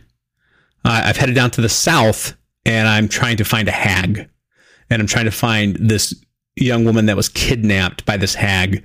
Uh, 0.85 1.03
I've 1.07 1.17
headed 1.17 1.35
down 1.35 1.51
to 1.53 1.63
the 1.63 1.69
south 1.71 2.37
and 2.67 2.87
I'm 2.87 3.09
trying 3.09 3.39
to 3.39 3.45
find 3.45 3.69
a 3.69 3.73
hag. 3.73 4.29
And 4.91 5.01
I'm 5.01 5.09
trying 5.09 5.25
to 5.25 5.31
find 5.31 5.77
this 5.77 6.15
young 6.57 6.85
woman 6.85 7.07
that 7.07 7.17
was 7.17 7.31
kidnapped 7.31 8.05
by 8.05 8.19
this 8.19 8.35
hag 8.35 8.85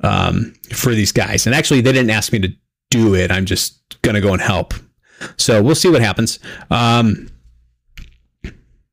um, 0.00 0.54
for 0.72 0.92
these 0.92 1.12
guys. 1.12 1.46
And 1.46 1.54
actually, 1.54 1.80
they 1.82 1.92
didn't 1.92 2.10
ask 2.10 2.32
me 2.32 2.40
to 2.40 2.52
do 2.94 3.14
it. 3.14 3.32
I'm 3.32 3.44
just 3.44 3.84
to 4.02 4.20
go 4.20 4.32
and 4.32 4.42
help. 4.42 4.74
So 5.36 5.62
we'll 5.62 5.74
see 5.74 5.88
what 5.88 6.02
happens. 6.02 6.38
Um, 6.70 7.28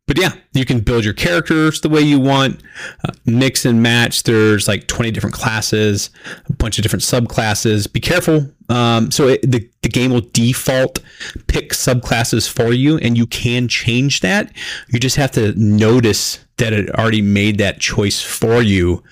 but 0.07 0.19
yeah, 0.19 0.33
you 0.53 0.65
can 0.65 0.81
build 0.81 1.05
your 1.05 1.13
characters 1.13 1.79
the 1.79 1.87
way 1.87 2.01
you 2.01 2.19
want, 2.19 2.61
uh, 3.07 3.11
mix 3.25 3.63
and 3.65 3.81
match. 3.81 4.23
There's 4.23 4.67
like 4.67 4.87
20 4.87 5.11
different 5.11 5.33
classes, 5.33 6.09
a 6.47 6.53
bunch 6.53 6.77
of 6.77 6.83
different 6.83 7.03
subclasses. 7.03 7.91
Be 7.91 8.01
careful. 8.01 8.51
Um, 8.67 9.11
so 9.11 9.29
it, 9.29 9.49
the, 9.49 9.69
the 9.83 9.89
game 9.89 10.11
will 10.11 10.27
default 10.33 10.99
pick 11.47 11.71
subclasses 11.71 12.49
for 12.49 12.73
you, 12.73 12.97
and 12.97 13.17
you 13.17 13.25
can 13.25 13.67
change 13.67 14.19
that. 14.19 14.51
You 14.89 14.99
just 14.99 15.15
have 15.15 15.31
to 15.31 15.53
notice 15.57 16.43
that 16.57 16.73
it 16.73 16.89
already 16.95 17.21
made 17.21 17.57
that 17.59 17.79
choice 17.79 18.21
for 18.21 18.61
you 18.61 19.03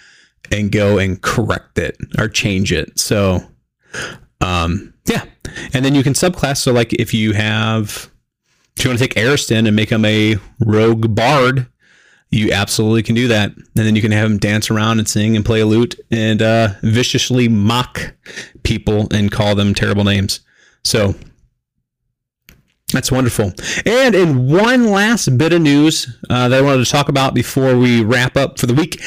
and 0.52 0.72
go 0.72 0.98
and 0.98 1.22
correct 1.22 1.78
it 1.78 1.98
or 2.18 2.28
change 2.28 2.74
it. 2.74 3.00
So 3.00 3.40
um, 4.50 4.94
yeah, 5.06 5.26
and 5.74 5.86
then 5.86 5.94
you 5.94 6.04
can 6.04 6.14
subclass. 6.14 6.58
So 6.58 6.74
like 6.74 6.94
if 6.94 7.14
you 7.14 7.34
have, 7.34 8.10
if 8.76 8.84
you 8.84 8.90
want 8.90 9.00
to 9.00 9.08
take 9.08 9.16
Astarion 9.16 9.68
and 9.68 9.76
make 9.76 9.92
him 9.92 10.06
a 10.06 10.38
rogue 10.60 11.14
bard, 11.14 11.68
you 12.32 12.52
absolutely 12.52 13.04
can 13.04 13.16
do 13.16 13.28
that. 13.28 13.52
And 13.56 13.68
then 13.74 13.96
you 13.96 14.02
can 14.02 14.12
have 14.12 14.26
him 14.26 14.38
dance 14.38 14.72
around 14.72 15.00
and 15.00 15.08
sing 15.08 15.36
and 15.36 15.46
play 15.46 15.60
a 15.60 15.66
lute 15.66 16.00
and 16.10 16.42
uh, 16.42 16.70
viciously 16.82 17.48
mock 17.48 18.14
people 18.64 19.08
and 19.12 19.32
call 19.32 19.56
them 19.56 19.74
terrible 19.74 20.04
names. 20.04 20.40
So 20.84 21.14
that's 22.92 23.12
wonderful. 23.12 23.54
And 23.86 24.16
in 24.16 24.48
one 24.48 24.90
last 24.90 25.38
bit 25.38 25.54
of 25.54 25.62
news 25.62 26.08
uh, 26.30 26.50
that 26.50 26.58
I 26.58 26.62
wanted 26.62 26.86
to 26.86 26.92
talk 26.92 27.10
about 27.10 27.36
before 27.36 27.78
we 27.78 28.04
wrap 28.04 28.36
up 28.36 28.60
for 28.60 28.66
the 28.66 28.74
week, 28.74 29.00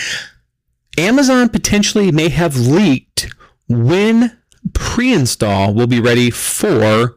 Amazon 0.99 1.49
potentially 1.49 2.13
may 2.13 2.29
have 2.29 2.57
leaked 2.57 3.35
when 3.69 4.37
pre-install 4.75 5.75
will 5.75 5.87
be 5.87 6.01
ready 6.01 6.31
for 6.31 7.17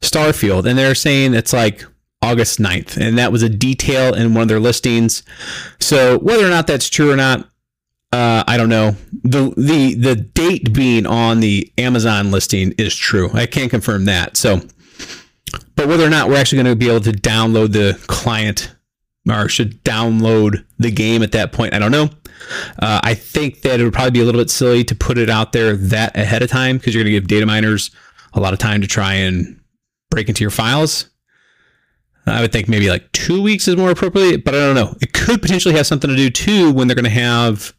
Starfield. 0.00 0.66
And 0.66 0.78
they're 0.78 0.94
saying 0.94 1.34
it's 1.34 1.52
like 1.52 1.84
August 2.22 2.58
9th. 2.58 2.96
And 2.96 3.18
that 3.18 3.32
was 3.32 3.42
a 3.42 3.48
detail 3.48 4.14
in 4.14 4.34
one 4.34 4.42
of 4.42 4.48
their 4.48 4.60
listings. 4.60 5.22
So 5.80 6.18
whether 6.18 6.46
or 6.46 6.50
not 6.50 6.66
that's 6.66 6.88
true 6.88 7.10
or 7.10 7.16
not, 7.16 7.48
uh, 8.12 8.44
I 8.46 8.56
don't 8.56 8.68
know. 8.68 8.96
The 9.24 9.52
the 9.56 9.94
the 9.94 10.14
date 10.14 10.72
being 10.72 11.04
on 11.04 11.40
the 11.40 11.72
Amazon 11.78 12.30
listing 12.30 12.72
is 12.78 12.94
true. 12.94 13.28
I 13.34 13.46
can't 13.46 13.70
confirm 13.70 14.04
that. 14.04 14.36
So 14.36 14.60
but 15.76 15.88
whether 15.88 16.04
or 16.04 16.10
not 16.10 16.28
we're 16.28 16.36
actually 16.36 16.62
going 16.62 16.72
to 16.72 16.76
be 16.76 16.88
able 16.88 17.00
to 17.00 17.12
download 17.12 17.72
the 17.72 17.98
client 18.06 18.74
or 19.28 19.48
should 19.48 19.82
download 19.84 20.64
the 20.78 20.90
game 20.90 21.22
at 21.22 21.32
that 21.32 21.52
point, 21.52 21.74
I 21.74 21.78
don't 21.78 21.90
know. 21.90 22.10
Uh, 22.78 23.00
I 23.02 23.14
think 23.14 23.62
that 23.62 23.80
it 23.80 23.84
would 23.84 23.92
probably 23.92 24.10
be 24.10 24.20
a 24.20 24.24
little 24.24 24.40
bit 24.40 24.50
silly 24.50 24.84
to 24.84 24.94
put 24.94 25.18
it 25.18 25.30
out 25.30 25.52
there 25.52 25.76
that 25.76 26.16
ahead 26.16 26.42
of 26.42 26.50
time 26.50 26.76
because 26.76 26.94
you're 26.94 27.02
going 27.02 27.12
to 27.12 27.20
give 27.20 27.28
data 27.28 27.46
miners 27.46 27.90
a 28.34 28.40
lot 28.40 28.52
of 28.52 28.58
time 28.58 28.80
to 28.80 28.86
try 28.86 29.14
and 29.14 29.60
break 30.10 30.28
into 30.28 30.42
your 30.42 30.50
files. 30.50 31.10
I 32.26 32.40
would 32.40 32.52
think 32.52 32.68
maybe 32.68 32.88
like 32.88 33.10
two 33.12 33.42
weeks 33.42 33.68
is 33.68 33.76
more 33.76 33.90
appropriate, 33.90 34.44
but 34.44 34.54
I 34.54 34.58
don't 34.58 34.74
know. 34.74 34.96
It 35.00 35.12
could 35.12 35.42
potentially 35.42 35.74
have 35.74 35.86
something 35.86 36.08
to 36.08 36.16
do 36.16 36.30
too 36.30 36.72
when 36.72 36.88
they're 36.88 36.94
going 36.94 37.04
to 37.04 37.10
have 37.10 37.74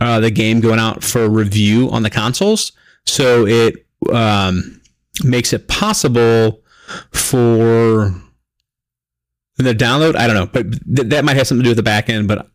uh, 0.00 0.20
the 0.20 0.30
game 0.30 0.60
going 0.60 0.78
out 0.78 1.04
for 1.04 1.28
review 1.28 1.90
on 1.90 2.02
the 2.02 2.10
consoles. 2.10 2.72
So 3.04 3.46
it 3.46 3.86
um, 4.12 4.80
makes 5.22 5.52
it 5.52 5.68
possible 5.68 6.62
for 7.12 8.14
the 9.56 9.74
download. 9.74 10.16
I 10.16 10.26
don't 10.26 10.36
know, 10.36 10.46
but 10.46 10.70
th- 10.72 11.08
that 11.08 11.24
might 11.24 11.36
have 11.36 11.46
something 11.46 11.62
to 11.62 11.64
do 11.64 11.70
with 11.70 11.76
the 11.76 11.82
back 11.82 12.08
end. 12.08 12.26
But 12.26 12.48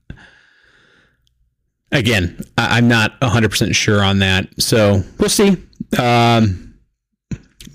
again, 1.92 2.44
I- 2.58 2.77
am 2.77 2.87
not 2.87 3.19
100% 3.21 3.75
sure 3.75 4.04
on 4.04 4.19
that. 4.19 4.48
So 4.62 5.04
we'll 5.17 5.29
see. 5.29 5.58
Um, 5.98 6.73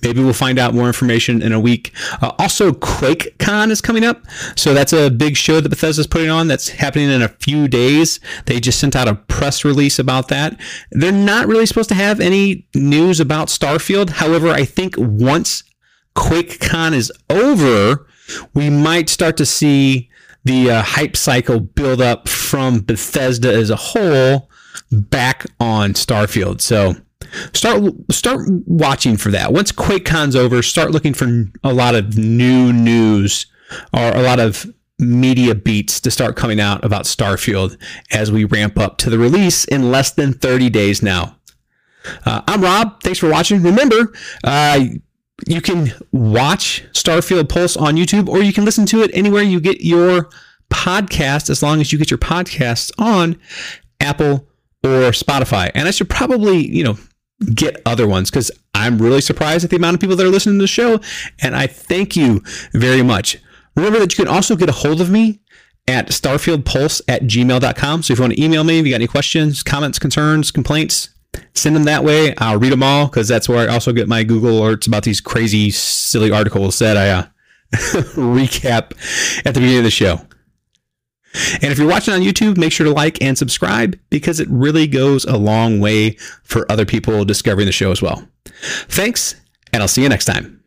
maybe 0.03 0.23
we'll 0.23 0.33
find 0.33 0.59
out 0.59 0.75
more 0.75 0.87
information 0.87 1.43
in 1.43 1.53
a 1.53 1.59
week. 1.59 1.93
Uh, 2.21 2.33
also, 2.39 2.73
QuakeCon 2.73 3.71
is 3.71 3.81
coming 3.81 4.05
up. 4.05 4.23
So 4.55 4.75
that's 4.75 4.93
a 4.93 5.11
big 5.11 5.37
show 5.37 5.61
that 5.61 5.69
Bethesda's 5.69 6.07
putting 6.07 6.31
on 6.31 6.47
that's 6.47 6.69
happening 6.69 7.11
in 7.11 7.23
a 7.23 7.29
few 7.29 7.67
days. 7.69 8.21
They 8.47 8.61
just 8.61 8.79
sent 8.79 8.95
out 8.95 9.09
a 9.09 9.15
press 9.15 9.65
release 9.65 9.99
about 9.99 10.29
that. 10.29 10.61
They're 10.93 11.11
not 11.11 11.49
really 11.49 11.67
supposed 11.67 11.89
to 11.89 11.95
have 11.95 12.21
any 12.21 12.67
news 12.75 13.19
about 13.19 13.49
Starfield. 13.49 14.11
However, 14.11 14.49
I 14.51 14.65
think 14.65 14.95
once 14.99 15.65
QuakeCon 16.15 16.93
is 16.93 17.11
over, 17.31 18.07
we 18.55 18.71
might 18.71 19.09
start 19.09 19.37
to 19.39 19.47
see 19.47 20.11
the 20.45 20.71
uh, 20.71 20.83
hype 20.83 21.17
cycle 21.17 21.61
build 21.61 22.01
up 22.01 22.29
from 22.29 22.81
Bethesda 22.81 23.53
as 23.53 23.71
a 23.71 23.77
whole 23.77 24.51
back 24.91 25.47
on 25.59 25.95
Starfield. 25.95 26.61
So 26.61 26.97
start 27.53 27.83
start 28.11 28.41
watching 28.67 29.17
for 29.17 29.31
that. 29.31 29.53
Once 29.53 29.73
QuakeCon's 29.73 30.37
over, 30.37 30.63
start 30.63 30.91
looking 30.91 31.15
for 31.15 31.47
a 31.63 31.73
lot 31.73 31.95
of 31.95 32.17
new 32.17 32.73
news 32.73 33.47
or 33.93 34.15
a 34.15 34.23
lot 34.23 34.41
of 34.41 34.67
media 34.99 35.55
beats 35.55 36.01
to 36.01 36.11
start 36.11 36.37
coming 36.37 36.61
out 36.61 36.85
about 36.85 37.05
Starfield 37.05 37.77
as 38.13 38.31
we 38.31 38.45
ramp 38.45 38.79
up 38.79 38.99
to 38.99 39.11
the 39.11 39.19
release 39.19 39.65
in 39.65 39.91
less 39.91 40.13
than 40.13 40.33
30 40.33 40.71
days 40.71 41.03
now. 41.03 41.37
Uh, 42.25 42.43
I'm 42.47 42.63
Rob. 42.63 43.01
Thanks 43.03 43.19
for 43.19 43.31
watching. 43.31 43.63
Remember, 43.63 44.13
uh, 44.45 44.85
you 45.47 45.61
can 45.61 45.93
watch 46.13 46.85
Starfield 46.93 47.49
Pulse 47.49 47.77
on 47.77 47.97
YouTube 47.97 48.29
or 48.29 48.43
you 48.43 48.53
can 48.53 48.65
listen 48.65 48.87
to 48.87 49.03
it 49.03 49.11
anywhere 49.15 49.43
you 49.43 49.61
get 49.61 49.83
your 49.83 50.29
podcast 50.71 51.51
as 51.51 51.63
long 51.63 51.81
as 51.81 51.93
you 51.93 51.99
get 51.99 52.11
your 52.11 52.19
podcasts 52.19 52.91
on 52.99 53.39
Apple 54.01 54.49
or 54.83 55.11
Spotify. 55.11 55.71
And 55.75 55.89
I 55.89 55.91
should 55.91 56.09
probably, 56.09 56.67
you 56.67 56.85
know, 56.85 56.99
get 57.55 57.81
other 57.85 58.07
ones 58.07 58.31
because 58.31 58.51
I'm 58.75 58.99
really 58.99 59.21
surprised 59.21 59.65
at 59.65 59.71
the 59.71 59.77
amount 59.77 59.95
of 59.95 60.01
people 60.01 60.17
that 60.17 60.27
are 60.27 60.31
listening 60.31 60.59
to 60.59 60.63
the 60.63 60.69
show. 60.69 61.01
And 61.41 61.55
I 61.55 61.67
thank 61.67 62.17
you 62.17 62.43
very 62.73 63.03
much. 63.03 63.39
Remember 63.77 63.99
that 63.99 64.17
you 64.17 64.25
can 64.25 64.33
also 64.33 64.57
get 64.57 64.69
a 64.69 64.73
hold 64.73 65.01
of 65.01 65.11
me 65.11 65.41
at 65.87 66.09
starfieldpulse 66.09 67.03
at 67.09 67.23
gmail.com. 67.23 68.03
So 68.03 68.13
if 68.13 68.19
you 68.19 68.23
want 68.23 68.35
to 68.35 68.43
email 68.43 68.65
me, 68.65 68.79
if 68.79 68.87
you 68.87 68.93
got 68.93 68.97
any 68.97 69.07
questions, 69.07 69.63
comments, 69.63 69.99
concerns, 69.99 70.51
complaints, 70.51 71.11
send 71.55 71.77
them 71.77 71.85
that 71.85 72.05
way. 72.05 72.35
I'll 72.39 72.59
read 72.59 72.73
them 72.73 72.83
all 72.83 73.07
because 73.07 73.29
that's 73.29 73.49
where 73.49 73.69
I 73.69 73.73
also 73.73 73.93
get 73.93 74.09
my 74.09 74.25
Google 74.25 74.61
alerts 74.61 74.87
about 74.87 75.05
these 75.05 75.21
crazy, 75.21 75.71
silly 75.71 76.31
articles 76.31 76.79
that 76.79 76.97
I 76.97 77.11
uh, 77.11 77.27
recap 78.15 78.93
at 79.47 79.55
the 79.55 79.61
beginning 79.61 79.79
of 79.79 79.85
the 79.85 79.91
show. 79.91 80.21
And 81.55 81.73
if 81.73 81.79
you're 81.79 81.89
watching 81.89 82.15
on 82.15 82.21
YouTube, 82.21 82.57
make 82.57 82.73
sure 82.73 82.87
to 82.87 82.93
like 82.93 83.21
and 83.21 83.37
subscribe 83.37 83.99
because 84.09 84.39
it 84.39 84.49
really 84.49 84.87
goes 84.87 85.25
a 85.25 85.37
long 85.37 85.81
way 85.81 86.13
for 86.45 86.71
other 86.71 86.85
people 86.85 87.25
discovering 87.25 87.67
the 87.67 87.73
show 87.73 87.91
as 87.91 88.01
well. 88.01 88.27
Thanks, 88.45 89.35
and 89.73 89.83
I'll 89.83 89.89
see 89.89 90.03
you 90.03 90.09
next 90.09 90.27
time. 90.27 90.64